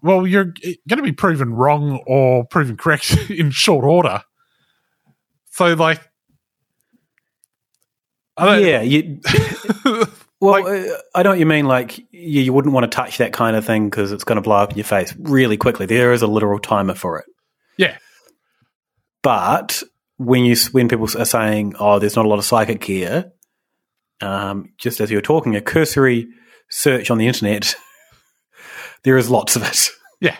[0.03, 0.53] well, you're
[0.87, 4.21] going to be proven wrong or proven correct in short order.
[5.51, 6.01] So like,
[8.37, 9.19] I don't, Yeah, you.
[10.41, 11.65] well, uh, I know what you mean.
[11.65, 14.41] Like, you, you wouldn't want to touch that kind of thing because it's going to
[14.41, 15.85] blow up in your face really quickly.
[15.85, 17.25] There is a literal timer for it.
[17.77, 17.97] yeah,
[19.23, 19.83] But
[20.17, 23.31] when you when people are saying, "Oh, there's not a lot of psychic gear,"
[24.21, 26.27] um, just as you were talking, a cursory
[26.69, 27.75] search on the internet,
[29.03, 29.89] there is lots of it.
[30.19, 30.37] Yeah,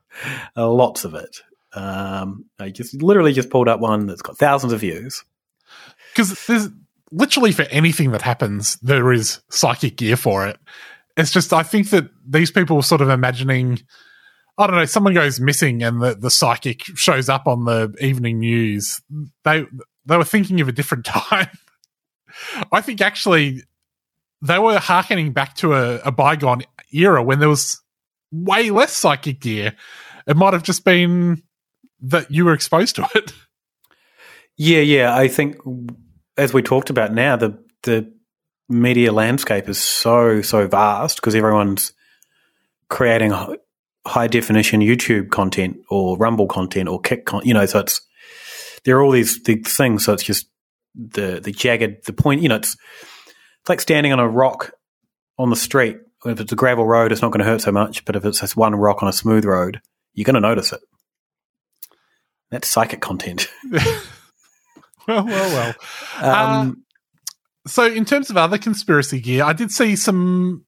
[0.56, 1.36] uh, lots of it.
[1.72, 5.24] Um, I just literally just pulled up one that's got thousands of views.
[6.14, 6.68] because there's
[7.10, 10.58] literally for anything that happens, there is psychic gear for it.
[11.16, 13.80] It's just I think that these people are sort of imagining.
[14.58, 14.84] I don't know.
[14.86, 19.00] Someone goes missing, and the, the psychic shows up on the evening news.
[19.44, 19.64] They
[20.04, 21.48] they were thinking of a different time.
[22.70, 23.62] I think actually
[24.42, 27.80] they were harkening back to a, a bygone era when there was
[28.30, 29.74] way less psychic gear.
[30.26, 31.42] It might have just been
[32.00, 33.32] that you were exposed to it.
[34.56, 35.16] Yeah, yeah.
[35.16, 35.56] I think
[36.36, 38.12] as we talked about now, the the
[38.68, 41.92] media landscape is so so vast because everyone's
[42.88, 43.58] creating hi-
[44.06, 48.00] high definition YouTube content or Rumble content or Kick con- you know, so it's
[48.84, 50.04] there are all these these things.
[50.04, 50.46] So it's just
[50.94, 52.42] the the jagged the point.
[52.42, 52.76] You know, it's
[53.60, 54.72] it's like standing on a rock
[55.38, 55.98] on the street.
[56.24, 58.04] If it's a gravel road, it's not going to hurt so much.
[58.04, 59.80] But if it's just one rock on a smooth road,
[60.14, 60.80] you're going to notice it.
[62.50, 63.48] That's psychic content.
[65.08, 65.74] well, well,
[66.20, 66.34] well.
[66.34, 70.64] Um, Uh, so, in terms of other conspiracy gear, I did see some.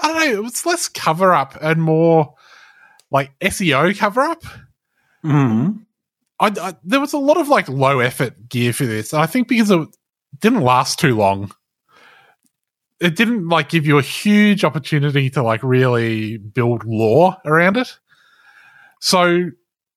[0.00, 0.32] I don't know.
[0.38, 2.34] It was less cover up and more
[3.10, 4.44] like SEO cover up.
[5.24, 5.84] mhm.
[6.40, 9.14] I, I, there was a lot of like low effort gear for this.
[9.14, 9.88] I think because it
[10.40, 11.52] didn't last too long.
[13.00, 17.98] It didn't like give you a huge opportunity to like really build lore around it.
[19.00, 19.50] So,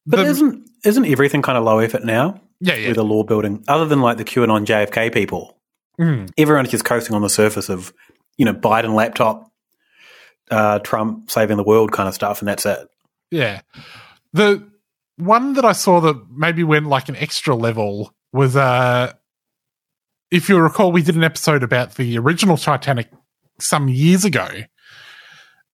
[0.06, 2.42] But the- isn't isn't everything kind of low effort now?
[2.62, 2.88] Yeah, yeah.
[2.90, 5.58] With the law building, other than like the QAnon JFK people,
[6.00, 6.30] Mm.
[6.38, 7.94] everyone's just coasting on the surface of
[8.38, 9.50] you know Biden laptop,
[10.52, 12.80] uh, Trump saving the world kind of stuff, and that's it.
[13.32, 13.62] Yeah.
[14.34, 14.70] The
[15.18, 19.14] one that I saw that maybe went like an extra level was uh
[20.32, 23.10] if you recall we did an episode about the original Titanic
[23.60, 24.48] some years ago.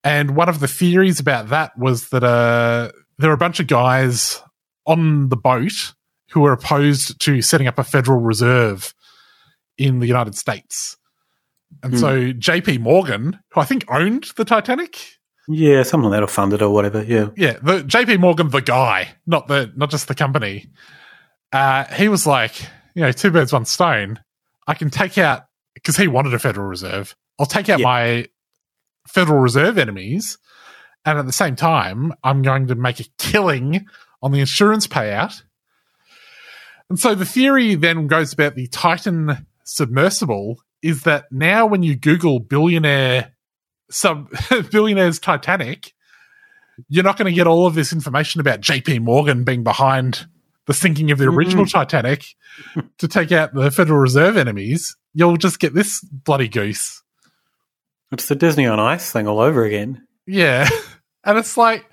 [0.04, 3.66] And one of the theories about that was that uh there were a bunch of
[3.66, 4.40] guys
[4.86, 5.94] on the boat
[6.32, 8.94] who were opposed to setting up a Federal Reserve
[9.78, 10.96] in the United States.
[11.82, 11.98] And Hmm.
[11.98, 15.18] so JP Morgan, who I think owned the Titanic,
[15.48, 17.02] Yeah, something like that, or funded it or whatever.
[17.02, 20.66] Yeah, yeah, the JP Morgan, the guy, not the not just the company.
[21.52, 22.60] Uh, he was like,
[22.94, 24.20] you know, two birds, one stone.
[24.66, 27.16] I can take out because he wanted a Federal Reserve.
[27.38, 27.84] I'll take out Yeah.
[27.84, 28.26] my
[29.08, 30.38] Federal Reserve enemies,
[31.04, 33.86] and at the same time, I'm going to make a killing
[34.22, 35.42] on the insurance payout.
[36.92, 41.96] And so the theory then goes about the Titan submersible is that now when you
[41.96, 43.32] Google billionaire
[43.90, 44.28] sub
[44.70, 45.94] billionaires Titanic,
[46.90, 50.26] you're not going to get all of this information about JP Morgan being behind
[50.66, 51.38] the sinking of the mm-hmm.
[51.38, 52.26] original Titanic
[52.98, 54.94] to take out the Federal Reserve enemies.
[55.14, 57.02] You'll just get this bloody goose.
[58.10, 60.06] it's the Disney on Ice thing all over again.
[60.26, 60.68] Yeah.
[61.24, 61.86] And it's like,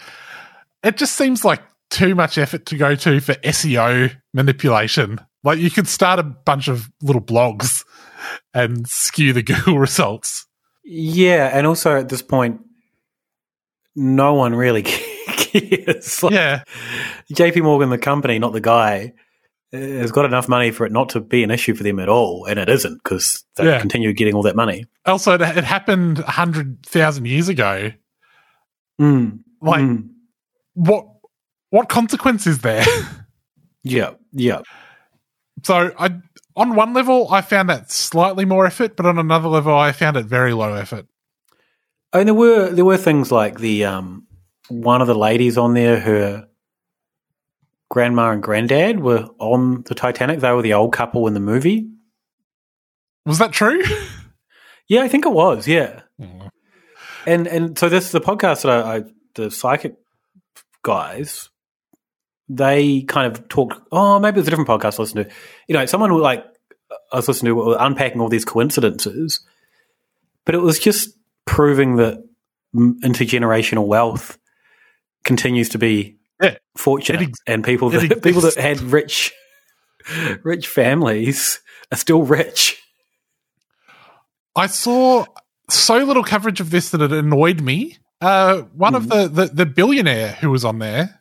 [0.84, 5.20] it just seems like too much effort to go to for SEO manipulation.
[5.44, 7.84] Like you could start a bunch of little blogs
[8.54, 10.46] and skew the Google results.
[10.84, 12.62] Yeah, and also at this point,
[13.96, 16.24] no one really cares.
[16.24, 16.64] Like, yeah,
[17.34, 19.14] JP Morgan, the company, not the guy,
[19.72, 22.46] has got enough money for it not to be an issue for them at all,
[22.46, 23.80] and it isn't because they Yeah.
[23.80, 24.86] continue getting all that money.
[25.06, 27.92] Also, it, it happened a hundred thousand years ago.
[29.00, 29.40] Mm.
[29.62, 30.10] Like, Mm.
[30.74, 31.06] what
[31.70, 32.86] what consequence is there?
[33.82, 34.60] Yeah, yeah.
[35.64, 36.20] so, I
[36.54, 40.18] on one level, I found that slightly more effort, but on another level, I found
[40.18, 41.08] it very low effort.
[42.12, 44.28] And there were there were things like the um
[44.68, 46.48] one of the ladies on there, her
[47.90, 50.42] grandma and granddad were on the Titanic.
[50.42, 51.90] They were the old couple in the movie.
[53.26, 53.82] Was that true?
[54.92, 55.68] Yeah, I think it was.
[55.68, 56.02] Yeah,
[57.28, 59.04] and and so this is the podcast that I, I
[59.36, 59.98] the psychic
[60.82, 61.52] guys
[62.50, 63.80] they kind of talked.
[63.92, 65.30] Oh, maybe it's a different podcast to listen to.
[65.68, 66.44] You know, someone like
[67.12, 69.40] I was listening to unpacking all these coincidences,
[70.46, 72.24] but it was just proving that
[72.76, 74.38] intergenerational wealth
[75.24, 76.58] continues to be Yeah.
[76.78, 79.32] fortunate, and people it that people that had rich
[80.44, 81.60] rich families
[81.92, 82.82] are still rich.
[84.56, 85.26] I saw
[85.70, 87.98] so little coverage of this that it annoyed me.
[88.22, 91.19] Uh, one of the, the, the billionaire who was on there,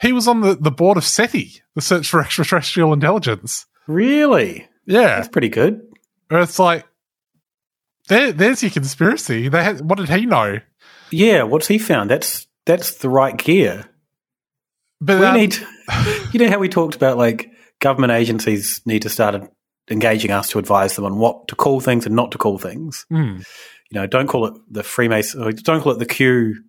[0.00, 3.66] he was on the, the board of SETI, the Search for Extraterrestrial Intelligence.
[3.86, 4.68] Really?
[4.86, 5.16] Yeah.
[5.16, 5.80] That's pretty good.
[6.28, 6.86] Where it's like,
[8.08, 9.48] there, there's your conspiracy.
[9.48, 10.60] They had, what did he know?
[11.10, 12.10] Yeah, what's he found?
[12.10, 13.86] That's that's the right gear.
[15.00, 15.56] But we um, need,
[16.32, 19.50] you know, how we talked about like government agencies need to start
[19.90, 23.06] engaging us to advise them on what to call things and not to call things.
[23.08, 23.38] Hmm.
[23.90, 26.62] You know, don't call it the Freemason, don't call it the Q,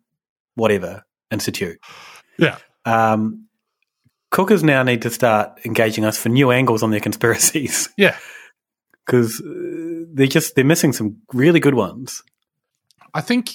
[0.56, 1.80] whatever Institute.
[2.38, 2.58] Yeah.
[2.90, 3.48] Um,
[4.32, 8.16] cookers now need to start engaging us for new angles on their conspiracies Yeah.
[9.06, 9.42] because
[10.14, 12.22] they're just they're missing some really good ones.
[13.14, 13.52] I think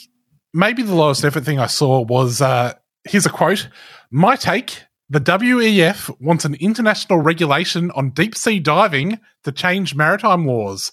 [0.53, 2.75] maybe the lowest effort thing I saw was uh,
[3.09, 3.69] here's a quote
[4.11, 10.47] My take the WEF wants an international regulation on deep sea diving to change maritime
[10.47, 10.93] laws.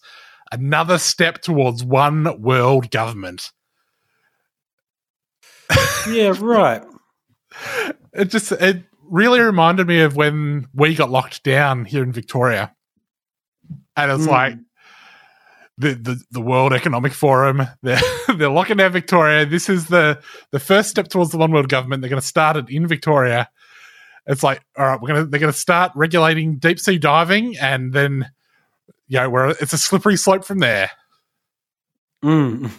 [0.52, 3.52] Another step towards one world government.
[6.10, 6.84] yeah, right.
[8.14, 12.74] It just it really reminded me of when we got locked down here in Victoria.
[13.96, 14.32] And it's Mm.
[14.32, 14.56] like
[15.78, 18.00] the, the the World Economic Forum, they're
[18.36, 19.46] they're locking down Victoria.
[19.46, 22.02] This is the the first step towards the one world government.
[22.02, 23.50] They're gonna start it in Victoria.
[24.28, 28.30] It's like, all right, we're gonna they're gonna start regulating deep sea diving and then
[29.08, 30.90] you know, where it's a slippery slope from there.
[32.24, 32.72] Mm.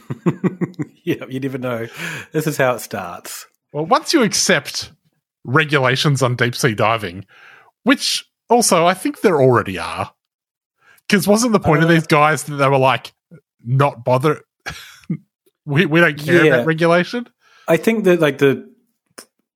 [1.05, 1.89] yeah, you never know.
[2.31, 3.47] This is how it starts.
[3.73, 4.93] Well, once you accept
[5.45, 7.25] regulations on deep sea diving,
[7.85, 10.13] which also I think there already are,
[11.09, 13.13] because wasn't the point of Uh, these guys that they were like
[13.65, 14.43] not bother?
[15.65, 16.55] we we don't care Yeah.
[16.55, 17.27] about regulation.
[17.69, 18.69] I think that like the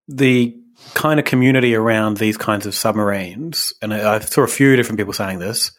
[0.08, 0.56] the
[0.94, 4.98] kind of community around these kinds of submarines, and I, I saw a few different
[4.98, 5.72] people saying this.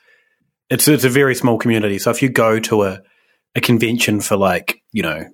[0.70, 1.98] It's it's a very small community.
[2.00, 3.02] So if you go to a
[3.56, 5.26] a convention for like you know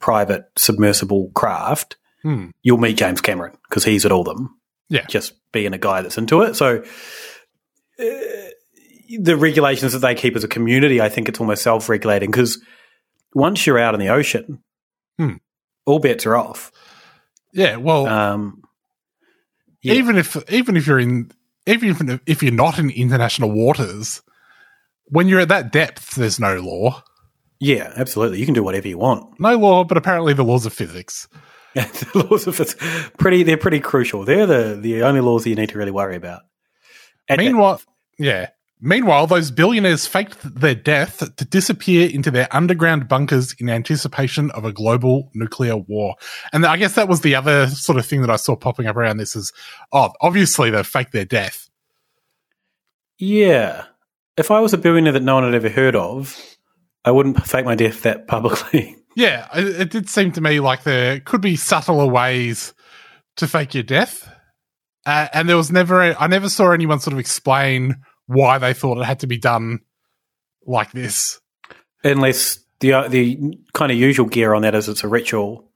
[0.00, 2.46] private submersible craft, Hmm.
[2.62, 4.58] you'll meet James Cameron because he's at all them.
[4.90, 5.06] Yeah.
[5.06, 6.54] just being a guy that's into it.
[6.54, 6.82] So
[8.00, 8.04] uh,
[9.18, 12.58] the regulations that they keep as a community, I think it's almost self regulating because
[13.34, 14.62] once you're out in the ocean,
[15.18, 15.34] Hmm.
[15.86, 16.72] all bets are off.
[17.52, 18.62] Yeah, well, Um,
[19.82, 21.30] even if even if you're in
[21.66, 24.22] even if, if you're not in international waters,
[25.06, 27.02] when you're at that depth, there's no law.
[27.60, 28.38] Yeah, absolutely.
[28.38, 29.38] You can do whatever you want.
[29.40, 31.28] No law, but apparently the laws of physics.
[31.74, 32.74] the laws of it's
[33.18, 33.42] pretty.
[33.42, 34.24] They're pretty crucial.
[34.24, 36.42] They're the the only laws that you need to really worry about.
[37.28, 37.80] And- Meanwhile,
[38.18, 38.48] yeah.
[38.80, 44.64] Meanwhile, those billionaires faked their death to disappear into their underground bunkers in anticipation of
[44.64, 46.14] a global nuclear war.
[46.52, 48.94] And I guess that was the other sort of thing that I saw popping up
[48.94, 49.52] around this is,
[49.92, 51.68] oh, obviously they faked their death.
[53.18, 53.86] yeah,
[54.36, 56.40] if I was a billionaire that no one had ever heard of,
[57.08, 58.94] I wouldn't fake my death that publicly.
[59.16, 62.72] Yeah, it, it did seem to me like there could be subtler ways
[63.34, 64.32] to fake your death.
[65.04, 67.96] Uh, and there was never, I never saw anyone sort of explain
[68.26, 69.80] why they thought it had to be done
[70.64, 71.40] like this.
[72.04, 75.68] Unless the uh, the kind of usual gear on that is it's a ritual,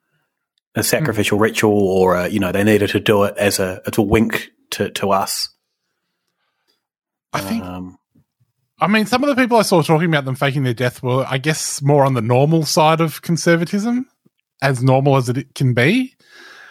[0.77, 3.99] a sacrificial ritual, or a, you know they needed to do it as a it's
[3.99, 5.49] a wink to to us.
[7.33, 7.99] I think Um,
[8.83, 11.25] I mean, some of the people I saw talking about them faking their death were,
[11.29, 14.09] I guess, more on the normal side of conservatism,
[14.61, 16.17] as normal as it can be.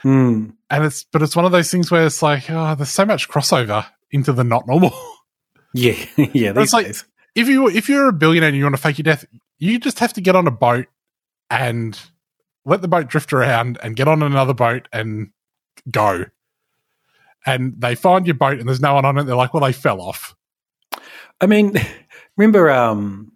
[0.01, 0.49] Hmm.
[0.71, 3.29] and it's but it's one of those things where it's like, oh, there's so much
[3.29, 4.93] crossover into the not normal.
[5.73, 6.51] Yeah, yeah.
[6.55, 7.05] It's like days.
[7.33, 9.23] if you if you're a billionaire and you want to fake your death,
[9.57, 10.87] you just have to get on a boat
[11.49, 11.97] and
[12.65, 15.29] let the boat drift around and get on another boat and
[15.89, 16.25] go.
[17.45, 19.23] And they find your boat and there's no one on it.
[19.23, 20.35] They're like, well, they fell off.
[21.41, 21.73] I mean,
[22.37, 23.31] remember um,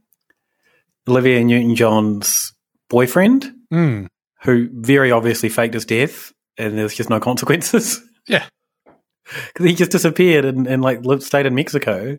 [1.07, 2.53] Olivia Newton John's
[2.89, 4.07] boyfriend, Mm.
[4.43, 8.45] who very obviously faked his death, and there's just no consequences Yeah.
[9.25, 12.17] because he just disappeared and, and like lived, stayed in Mexico.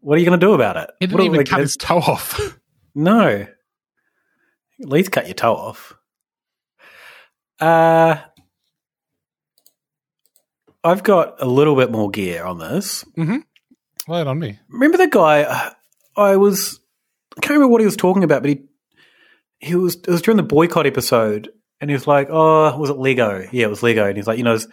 [0.00, 0.90] What are you going to do about it?
[1.00, 2.40] He didn't What even like, cut his toe off.
[2.94, 3.48] No, at
[4.80, 5.94] least cut your toe off.
[7.58, 8.16] Uh,
[10.84, 13.04] I've got a little bit more gear on this.
[13.16, 13.38] mm-hmm.
[14.08, 14.58] Lay it on me.
[14.68, 15.42] Remember the guy?
[15.42, 15.70] uh,
[16.16, 16.80] I was
[17.36, 18.62] I can't remember what he was talking about, but he
[19.58, 21.50] he was it was during the boycott episode,
[21.80, 23.46] and he was like, "Oh, was it Lego?
[23.52, 24.68] Yeah, it was Lego." And he's like, "You know, is,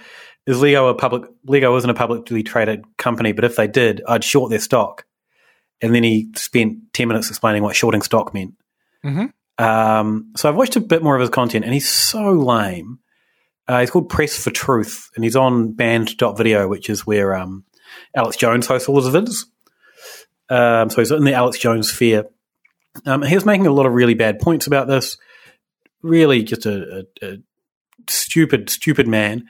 [0.46, 1.24] is Lego a public?
[1.46, 5.06] Lego isn't a publicly traded company, but if they did, I'd short their stock."
[5.82, 8.56] And then he spent ten minutes explaining what shorting stock meant.
[9.06, 9.64] Mm-hmm.
[9.64, 13.00] Um, so I've watched a bit more of his content, and he's so lame.
[13.68, 17.64] Uh, he's called Press for Truth, and he's on Banned.video, which is where um,
[18.16, 19.46] Alex Jones hosts all his vids.
[20.50, 22.26] Um, so he's in the Alex Jones sphere.
[23.06, 25.18] Um, he was making a lot of really bad points about this.
[26.02, 27.38] Really, just a, a, a
[28.08, 29.46] stupid, stupid man.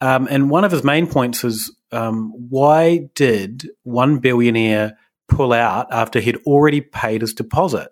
[0.00, 5.86] Um, and one of his main points is um, why did one billionaire pull out
[5.90, 7.88] after he'd already paid his deposit?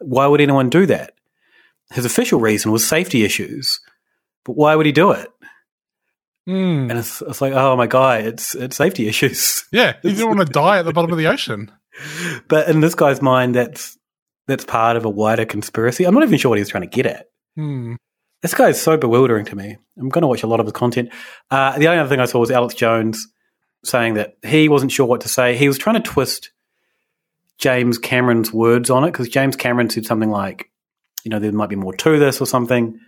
[0.00, 1.14] Why would anyone do that?
[1.92, 3.80] His official reason was safety issues.
[4.44, 5.28] But why would he do it?
[6.50, 6.90] Mm.
[6.90, 9.64] And it's, it's like, oh my god, it's it's safety issues.
[9.72, 11.70] Yeah, you don't want to die at the bottom of the ocean.
[12.48, 13.96] But in this guy's mind, that's
[14.48, 16.04] that's part of a wider conspiracy.
[16.04, 17.26] I'm not even sure what he's trying to get at.
[17.54, 17.94] Hmm.
[18.42, 19.76] This guy is so bewildering to me.
[19.96, 21.10] I'm going to watch a lot of his content.
[21.50, 23.28] Uh, the only other thing I saw was Alex Jones
[23.84, 25.56] saying that he wasn't sure what to say.
[25.56, 26.50] He was trying to twist
[27.58, 30.70] James Cameron's words on it because James Cameron said something like,
[31.22, 32.98] you know, there might be more to this or something.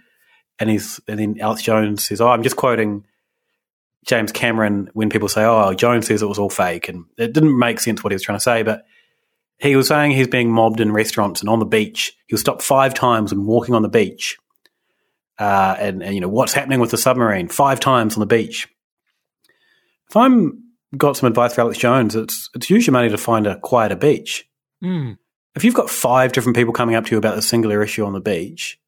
[0.60, 3.04] And he's and then Alex Jones says, "Oh, I'm just quoting
[4.04, 7.58] James Cameron when people say, "Oh, Jones says it was all fake," and it didn't
[7.58, 8.84] make sense what he was trying to say, but
[9.58, 12.12] he was saying he's being mobbed in restaurants and on the beach.
[12.26, 14.36] He was stopped five times when walking on the beach,
[15.38, 18.68] uh, and, and you know what's happening with the submarine five times on the beach.
[20.10, 20.64] If I'm
[20.96, 23.96] got some advice for Alex Jones, it's it's use your money to find a quieter
[23.96, 24.48] beach.
[24.82, 25.16] Mm.
[25.54, 28.14] If you've got five different people coming up to you about the singular issue on
[28.14, 28.80] the beach,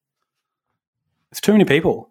[1.31, 2.11] it's too many people.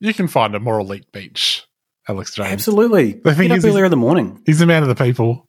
[0.00, 1.64] You can find a more elite beach,
[2.08, 2.52] Alex Jones.
[2.52, 3.14] Absolutely.
[3.14, 4.42] The thing Get up earlier in the morning.
[4.46, 5.48] He's a man of the people.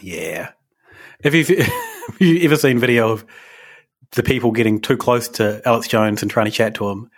[0.00, 0.50] Yeah.
[1.22, 3.24] If you've, have you ever seen video of
[4.12, 7.10] the people getting too close to Alex Jones and trying to chat to him,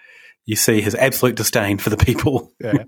[0.45, 2.53] you see his absolute disdain for the people.
[2.61, 2.85] Yeah.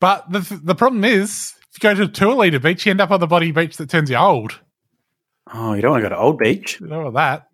[0.00, 3.00] but the the problem is, if you go to too elite a beach, you end
[3.00, 4.60] up on the bloody beach that turns you old.
[5.52, 6.78] Oh, you don't want to go to Old Beach?
[6.78, 7.48] You know what that?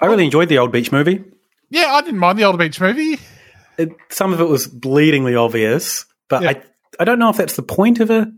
[0.00, 1.24] I really enjoyed the Old Beach movie.
[1.68, 3.18] Yeah, I didn't mind the old beach movie.
[3.78, 6.50] It, some of it was bleedingly obvious, but Yeah.
[6.50, 6.62] I
[6.98, 8.32] I don't know if that's the point of a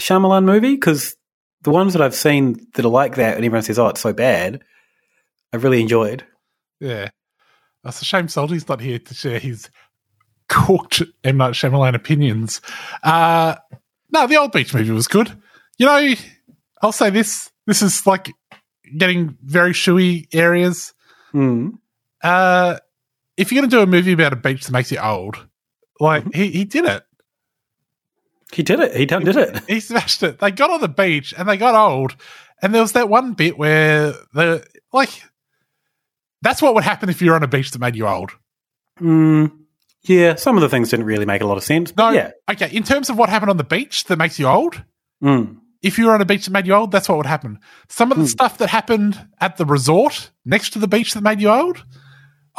[0.00, 1.16] Shyamalan movie because
[1.62, 4.12] the ones that I've seen that are like that and everyone says, "Oh, it's so
[4.12, 4.62] bad,"
[5.52, 6.24] I've really enjoyed.
[6.80, 7.08] Yeah.
[7.84, 9.70] It's a shame Salty's not here to share his
[10.48, 11.38] cooked M.
[11.38, 12.60] Night Shyamalan opinions.
[13.02, 13.56] Uh,
[14.10, 15.32] no, the old beach movie was good.
[15.78, 16.14] You know,
[16.82, 17.50] I'll say this.
[17.66, 18.30] This is like
[18.98, 20.92] getting very shoey areas.
[21.32, 21.78] Mm.
[22.22, 22.78] Uh,
[23.40, 25.46] if you're going to do a movie about a beach that makes you old,
[25.98, 27.02] like he, he did it.
[28.52, 28.96] He did it.
[28.96, 29.62] He done did it.
[29.68, 30.38] He smashed it.
[30.40, 32.16] They got on the beach and they got old.
[32.62, 35.22] And there was that one bit where the like
[36.42, 38.32] that's what would happen if you're on a beach that made you old.
[39.00, 39.52] Mm,
[40.02, 41.94] yeah, some of the things didn't really make a lot of sense.
[41.96, 42.32] No, yeah.
[42.50, 44.82] Okay, in terms of what happened on the beach that makes you old,
[45.22, 45.58] Mm.
[45.82, 47.58] if you were on a beach that made you old, that's what would happen.
[47.88, 51.40] Some of the stuff that happened at the resort next to the beach that made
[51.40, 51.84] you old,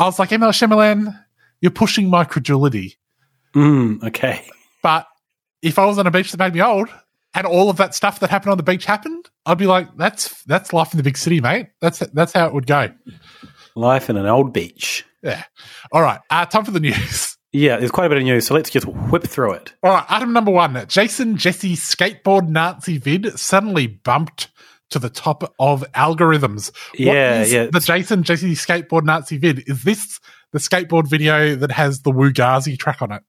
[0.01, 1.15] I was like, ML Shyamalan,
[1.61, 2.97] you're pushing my credulity.
[3.53, 4.43] Mm, okay.
[4.81, 5.05] But
[5.61, 6.89] if I was on a beach that made me old
[7.35, 10.41] and all of that stuff that happened on the beach happened, I'd be like, that's
[10.45, 11.67] that's life in the big city, mate.
[11.81, 12.91] That's that's how it would go.
[13.75, 15.05] Life in an old beach.
[15.21, 15.43] Yeah.
[15.91, 16.19] All right.
[16.31, 17.37] Uh, time for the news.
[17.53, 19.73] Yeah, there's quite a bit of news, so let's just whip through it.
[19.83, 24.47] All right, item number one Jason Jessee skateboard Nazi vid suddenly bumped
[24.91, 26.71] to the top of algorithms.
[26.93, 27.67] Yeah, is yeah.
[27.71, 29.63] The Jason Jessee skateboard Nazi vid.
[29.67, 30.19] Is this
[30.51, 33.23] the skateboard video that has the Wugazi track on it?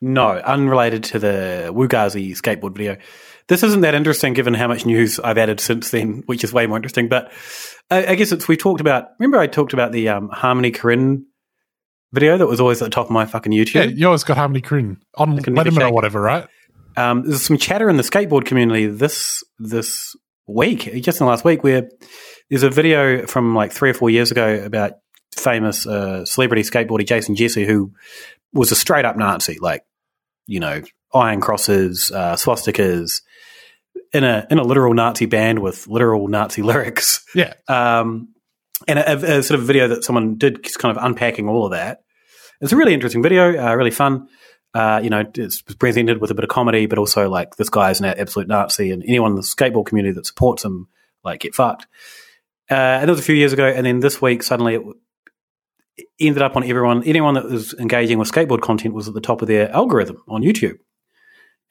[0.00, 2.96] No, unrelated to the Wugazi skateboard video.
[3.48, 6.66] This isn't that interesting given how much news I've added since then, which is way
[6.66, 7.08] more interesting.
[7.08, 7.32] But
[7.90, 9.08] I, I guess it's we talked about.
[9.18, 11.22] Remember, I talked about the um, Harmony Korine
[12.12, 13.96] video that was always at the top of my fucking Yeah, YouTube.
[13.96, 16.46] you always got Harmony Korine on Letterman or whatever, right?
[16.96, 20.14] Um, there's some chatter in the skateboard community this this
[20.46, 21.88] week, just in the last week, where
[22.50, 24.92] there's a video from like three or four years ago about
[25.36, 27.92] famous uh, celebrity skateboarder Jason Jessee, who
[28.52, 29.82] was a straight up Nazi, like
[30.46, 30.82] you know,
[31.12, 33.22] iron crosses, uh, swastikas,
[34.12, 37.24] in a in a literal Nazi band with literal Nazi lyrics.
[37.34, 37.54] Yeah.
[37.68, 38.28] Um,
[38.86, 41.72] and a, a sort of video that someone did just kind of unpacking all of
[41.72, 42.00] that.
[42.60, 44.28] It's a really interesting video, uh, really fun.
[44.76, 47.90] Uh, you know, it's presented with a bit of comedy, but also like this guy
[47.90, 50.86] is an absolute Nazi, and anyone in the skateboard community that supports him,
[51.24, 51.86] like, get fucked.
[52.70, 56.42] Uh, and that was a few years ago, and then this week suddenly it ended
[56.42, 57.02] up on everyone.
[57.04, 60.42] Anyone that was engaging with skateboard content was at the top of their algorithm on
[60.42, 60.78] YouTube,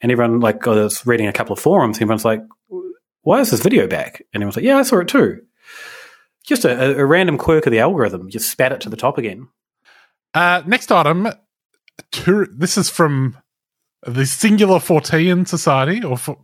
[0.00, 1.98] and everyone like I was reading a couple of forums.
[1.98, 2.42] Everyone's like,
[3.22, 5.42] "Why is this video back?" And everyone's like, "Yeah, I saw it too."
[6.44, 9.46] Just a, a, random quirk of the algorithm, just spat it to the top again.
[10.34, 11.28] Uh, next item.
[12.26, 13.36] This is from
[14.06, 16.38] the Singular Fortean Society, or for,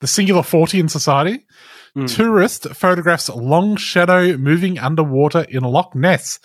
[0.00, 1.46] the Singular Fortean Society.
[1.94, 2.06] Hmm.
[2.06, 6.40] Tourist photographs long shadow moving underwater in Loch Ness.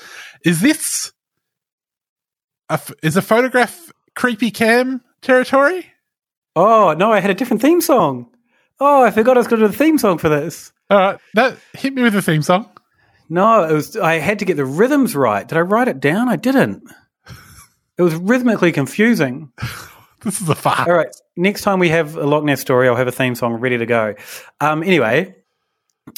[0.46, 1.12] Is this
[2.70, 5.88] a f- is a photograph creepy cam territory?
[6.56, 8.30] Oh no, I had a different theme song.
[8.80, 10.72] Oh, I forgot I was going to do the theme song for this.
[10.92, 12.70] All right, that hit me with the theme song.
[13.28, 13.98] No, it was.
[13.98, 15.48] I had to get the rhythms right.
[15.48, 16.30] Did I write it down?
[16.30, 16.84] I didn't.
[18.00, 19.52] It was rhythmically confusing.
[20.22, 20.86] This is a fart.
[20.90, 21.08] All right.
[21.38, 23.86] Next time we have a Loch Ness story, I'll have a theme song ready to
[23.86, 24.16] go.
[24.60, 25.34] Um, anyway,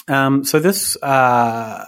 [0.07, 1.85] um, so this uh,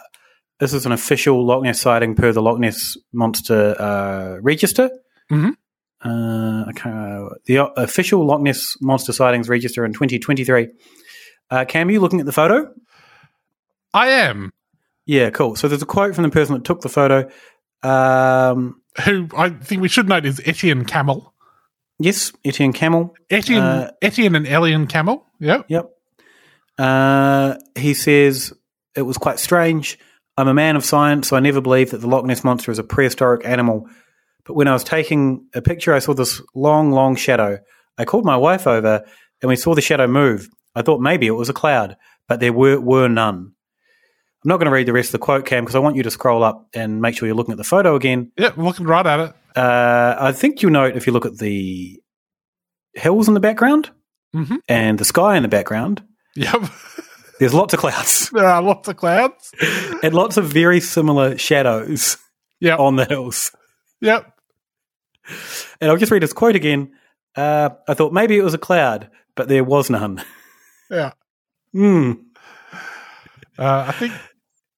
[0.60, 4.92] this is an official Loch Ness sighting per the Loch Ness Monster uh, Register.
[5.32, 5.56] Mhm.
[6.06, 10.68] Uh, okay, the official Loch Ness Monster sightings register in 2023.
[11.50, 12.72] Uh, Cam, you looking at the photo?
[13.92, 14.54] I am.
[15.08, 15.56] Yeah, cool.
[15.56, 17.28] So there's a quote from the person that took the photo.
[17.82, 21.34] Um, Who I think we should note is Etienne Camel.
[22.00, 23.14] yes, Etienne Camel.
[23.30, 25.26] Etienne, Uh, Etienne and Elian Camel.
[25.40, 25.66] Yep.
[25.70, 25.90] Yep.
[26.78, 28.54] Uh, he says
[28.96, 29.98] it was quite strange.
[30.38, 32.80] I'm a man of science, so I never believed that the Loch Ness monster is
[32.80, 33.88] a prehistoric animal.
[34.46, 37.60] But when I was taking a picture, I saw this long, long shadow.
[37.98, 39.04] I called my wife over,
[39.42, 40.50] and we saw the shadow move.
[40.76, 41.96] I thought maybe it was a cloud,
[42.28, 43.53] but there were were none.
[44.44, 46.04] I'm not going to read the rest of the quote, Cam, because I want you
[46.04, 48.32] to scroll up and make sure you're looking at the photo again.
[48.38, 49.34] Yep, looking right at it.
[49.58, 52.02] Uh, I think you'll note if you look at the
[52.94, 53.92] hills in the background
[54.36, 54.58] Mhm.
[54.68, 56.04] and the sky in the background,
[56.36, 56.62] Yep.
[57.40, 59.52] there's lots of clouds there are lots of clouds.
[60.04, 62.18] and lots of very similar shadows
[62.60, 62.80] Yep.
[62.80, 63.52] on the hills.
[64.02, 64.30] Yep.
[65.80, 66.92] And I'll just read his quote again.
[67.36, 70.22] Uh, I thought maybe it was a cloud, but there was none.
[70.92, 71.14] Yeah.
[71.72, 72.12] Hmm.
[73.58, 74.14] Uh, I think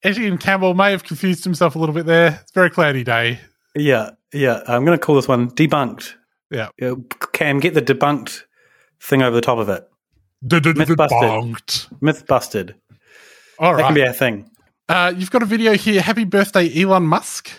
[0.05, 2.39] Etienne Campbell may have confused himself a little bit there.
[2.41, 3.39] It's a very cloudy day.
[3.75, 4.61] Yeah, yeah.
[4.67, 6.13] I'm going to call this one debunked.
[6.51, 6.69] Yeah.
[7.33, 8.43] Cam, get the debunked
[9.01, 9.87] thing over the top of it.
[10.43, 12.01] Myth busted.
[12.01, 12.75] Myth busted.
[13.57, 14.09] All That can be right.
[14.09, 14.49] our thing.
[14.87, 16.01] Uh, you've got a video here.
[16.01, 17.49] Happy birthday, Elon Musk.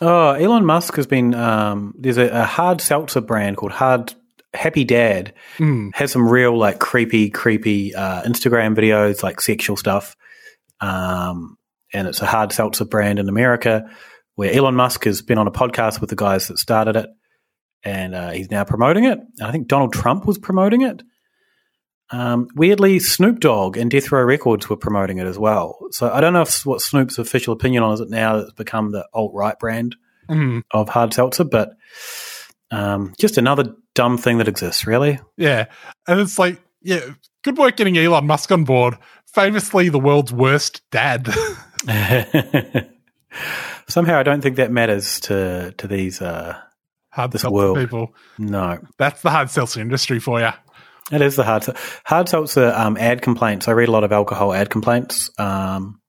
[0.00, 1.34] Oh, Elon Musk has been.
[1.34, 4.14] Um, there's a, a hard seltzer brand called Hard
[4.54, 5.34] Happy Dad.
[5.58, 5.90] Mm.
[5.94, 10.16] Has some real like creepy, creepy uh, Instagram videos, like sexual stuff.
[10.80, 11.56] Um,
[11.92, 13.88] and it's a hard seltzer brand in America
[14.36, 17.08] where Elon Musk has been on a podcast with the guys that started it,
[17.82, 19.18] and uh, he's now promoting it.
[19.38, 21.02] And I think Donald Trump was promoting it.
[22.12, 25.78] Um, weirdly, Snoop Dogg and Death Row Records were promoting it as well.
[25.90, 28.52] So I don't know if, what Snoop's official opinion on is it now that it's
[28.54, 29.96] become the alt right brand
[30.28, 30.62] Mm.
[30.70, 31.70] of hard seltzer, but
[32.70, 35.18] um, just another dumb thing that exists, really.
[35.36, 35.66] Yeah.
[36.06, 37.00] And it's like, yeah,
[37.42, 38.96] good work getting Elon Musk on board.
[39.34, 41.28] Famously, the world's worst dad.
[43.88, 46.56] Somehow, I don't think that matters to to these uh,
[47.10, 47.78] hard this seltzer world.
[47.78, 48.14] people.
[48.38, 50.50] No, That's the hard seltzer industry for you.
[51.12, 51.64] it is the hard
[52.04, 53.68] hard seltzer um, ad complaints.
[53.68, 56.00] I read a lot of alcohol ad complaints, um,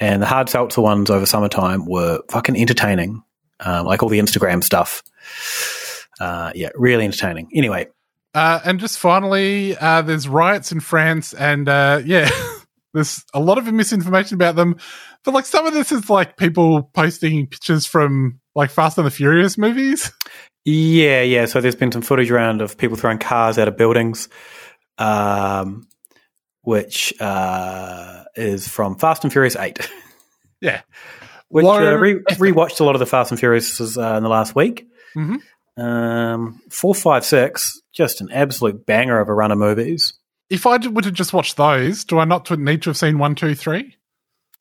[0.00, 3.22] and the hard seltzer ones over summertime were fucking entertaining,
[3.60, 5.02] um, like all the Instagram stuff.
[6.18, 7.48] Uh, yeah, really entertaining.
[7.54, 7.86] Anyway,
[8.34, 12.30] Uh, and just finally, uh, there's riots in France, and uh, yeah,
[12.96, 14.76] there's a lot of misinformation about them.
[15.24, 19.10] But like some of this is like people posting pictures from like Fast and the
[19.10, 20.10] Furious movies.
[20.64, 21.44] Yeah, yeah.
[21.44, 24.28] So there's been some footage around of people throwing cars out of buildings,
[24.98, 25.86] um,
[26.62, 29.78] which uh, is from Fast and Furious Eight.
[30.60, 30.80] Yeah.
[31.48, 34.56] Which uh, re- rewatched a lot of the Fast and Furious uh, in the last
[34.56, 34.88] week.
[35.14, 35.40] Mhm.
[35.76, 40.14] Um, four, five, six, just an absolute banger of a run of movies.
[40.48, 43.34] If I would have just watched those, do I not need to have seen one,
[43.34, 43.96] two, three?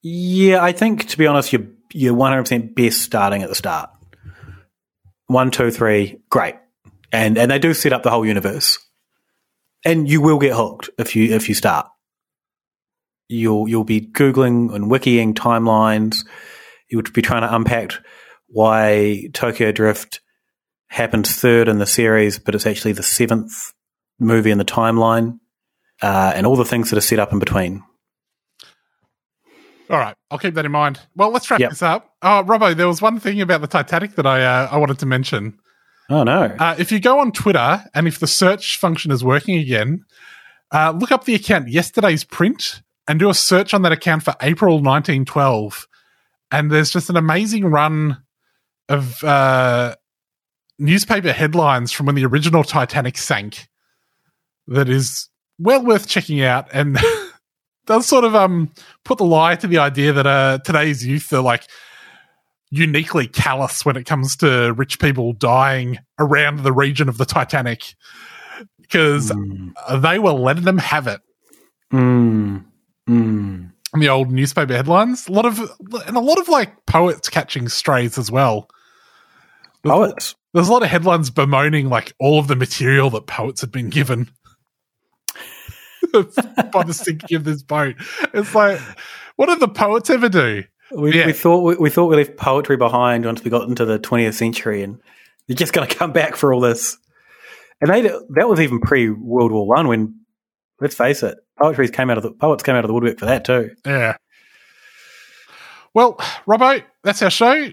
[0.02, 3.56] Yeah, I think to be honest, you're you're one hundred percent best starting at the
[3.56, 3.90] start.
[5.28, 6.56] one, two, three, great,
[7.12, 8.78] and and they do set up the whole universe,
[9.84, 11.88] and you will get hooked if you if you start.
[13.28, 16.26] You'll you'll be googling and wikiing timelines.
[16.90, 17.94] You would be trying to unpack
[18.48, 20.22] why Tokyo Drift
[20.88, 23.74] happened third in the series, but it's actually the seventh
[24.20, 25.40] movie in the timeline,
[26.02, 27.84] uh, and all the things that are set up in between.
[29.90, 31.00] All right, I'll keep that in mind.
[31.16, 31.70] Well, let's wrap Yep.
[31.70, 32.10] this up.
[32.24, 35.06] Oh, Robbo, there was one thing about the Titanic that I uh, I wanted to
[35.06, 35.60] mention.
[36.10, 36.56] Oh no!
[36.60, 40.04] Uh, if you go on Twitter and if the search function is working again,
[40.72, 44.34] uh, look up the account yesterday's print and do a search on that account for
[44.42, 45.88] April 1912.
[46.52, 48.24] And there's just an amazing run
[48.90, 49.96] of uh,
[50.80, 53.68] newspaper headlines from when the original Titanic sank
[54.68, 55.30] that is
[55.60, 56.98] well worth checking out and
[57.86, 58.72] does sort of um
[59.04, 61.68] put the lie to the idea that uh, today's youth are like
[62.72, 67.96] uniquely callous when it comes to rich people dying around the region of the Titanic
[68.82, 69.32] because
[70.02, 71.22] they were letting them have it.
[71.94, 72.66] Mm.
[73.08, 73.72] Mm.
[73.94, 75.28] in the old newspaper headlines.
[75.28, 75.60] A lot of
[76.08, 78.68] and a lot of like poets catching strays as well.
[79.84, 80.36] Poets.
[80.54, 83.90] There's a lot of headlines bemoaning like all of the material that poets had been
[83.90, 84.32] given
[86.72, 87.96] by the sinking of this boat.
[88.34, 88.80] It's like,
[89.36, 90.64] what did the poets ever do?
[90.92, 94.00] We, we thought we, we thought we left poetry behind once we got into the
[94.00, 95.02] 20th century, and
[95.48, 96.98] they're just going to come back for all this.
[97.82, 99.88] And they that was even pre World War One.
[99.88, 100.20] When
[100.80, 103.26] let's face it, poetry came out of the poets came out of the woodwork for
[103.26, 103.72] that too.
[103.86, 104.18] Yeah.
[105.94, 106.16] Well,
[106.48, 107.70] Robbo, that's our show.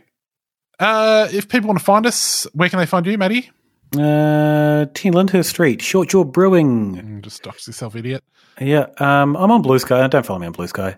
[0.79, 3.51] Uh, if people want to find us, where can they find you, Matty?
[3.99, 7.21] Uh, 10 Lyndhurst Street, Short Jaw Brewing.
[7.23, 8.25] Just dox yourself, idiot.
[8.61, 10.07] Yeah, um, I'm on Blue Sky.
[10.09, 10.97] Don't follow me on Blue Sky.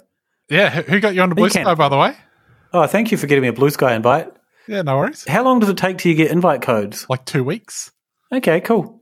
[0.48, 1.64] Yeah, who who got you on the Blue can.
[1.64, 2.14] Sky, by the way?
[2.72, 4.28] Oh, thank you for getting me a Blue Sky invite.
[4.68, 5.24] Yeah, no worries.
[5.26, 7.06] How long does it take till you get invite codes?
[7.08, 7.90] Like two weeks.
[8.32, 9.00] Okay, cool.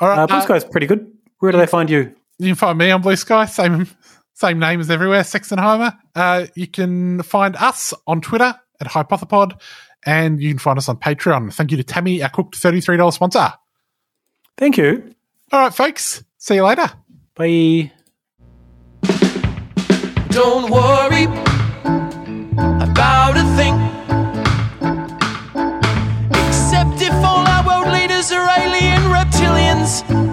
[0.00, 1.10] All right, Uh, Blue uh, Sky's pretty good.
[1.38, 2.14] Where do they find you?
[2.38, 3.88] You can find me on Blue Sky, same
[4.34, 5.96] same name as everywhere, Sexenheimer.
[6.14, 9.60] Uh, you can find us on Twitter at Hypothepod,
[10.06, 11.52] and you can find us on Patreon.
[11.52, 13.52] Thank you to Tammy, our cooked $33 sponsor.
[14.56, 15.14] Thank you.
[15.52, 16.24] All right, folks.
[16.38, 16.90] See you later.
[17.34, 17.92] Bye.
[20.28, 21.24] Don't worry
[22.82, 23.74] about a thing.
[26.48, 30.23] Except if all our world leaders are alien reptilians.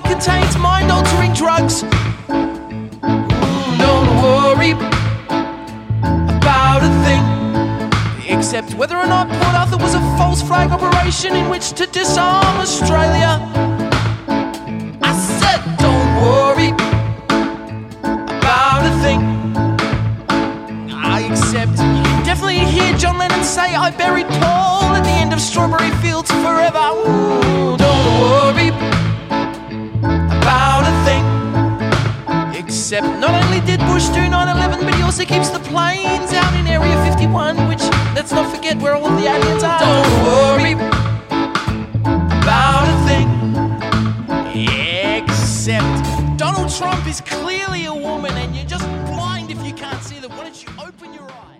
[0.00, 1.82] Supply contains mind altering drugs.
[3.78, 4.72] Don't worry
[6.36, 8.38] about a thing.
[8.38, 12.58] Except whether or not Port Arthur was a false flag operation in which to disarm
[12.58, 13.40] Australia.
[15.02, 16.72] I said, don't worry
[18.38, 19.20] about a thing.
[20.92, 21.72] I accept.
[21.72, 25.90] You can definitely hear John Lennon say, I buried Paul at the end of Strawberry
[26.02, 26.78] Fields forever.
[26.78, 28.89] Ooh, don't worry
[32.92, 36.66] Except not only did Bush do 9-11, but he also keeps the planes out in
[36.66, 37.78] Area 51, which,
[38.16, 39.78] let's not forget where all the aliens are.
[39.78, 40.72] Don't worry
[42.42, 43.28] about a thing.
[45.22, 50.18] Except Donald Trump is clearly a woman, and you're just blind if you can't see
[50.18, 50.28] that.
[50.28, 51.59] Why don't you open your eyes?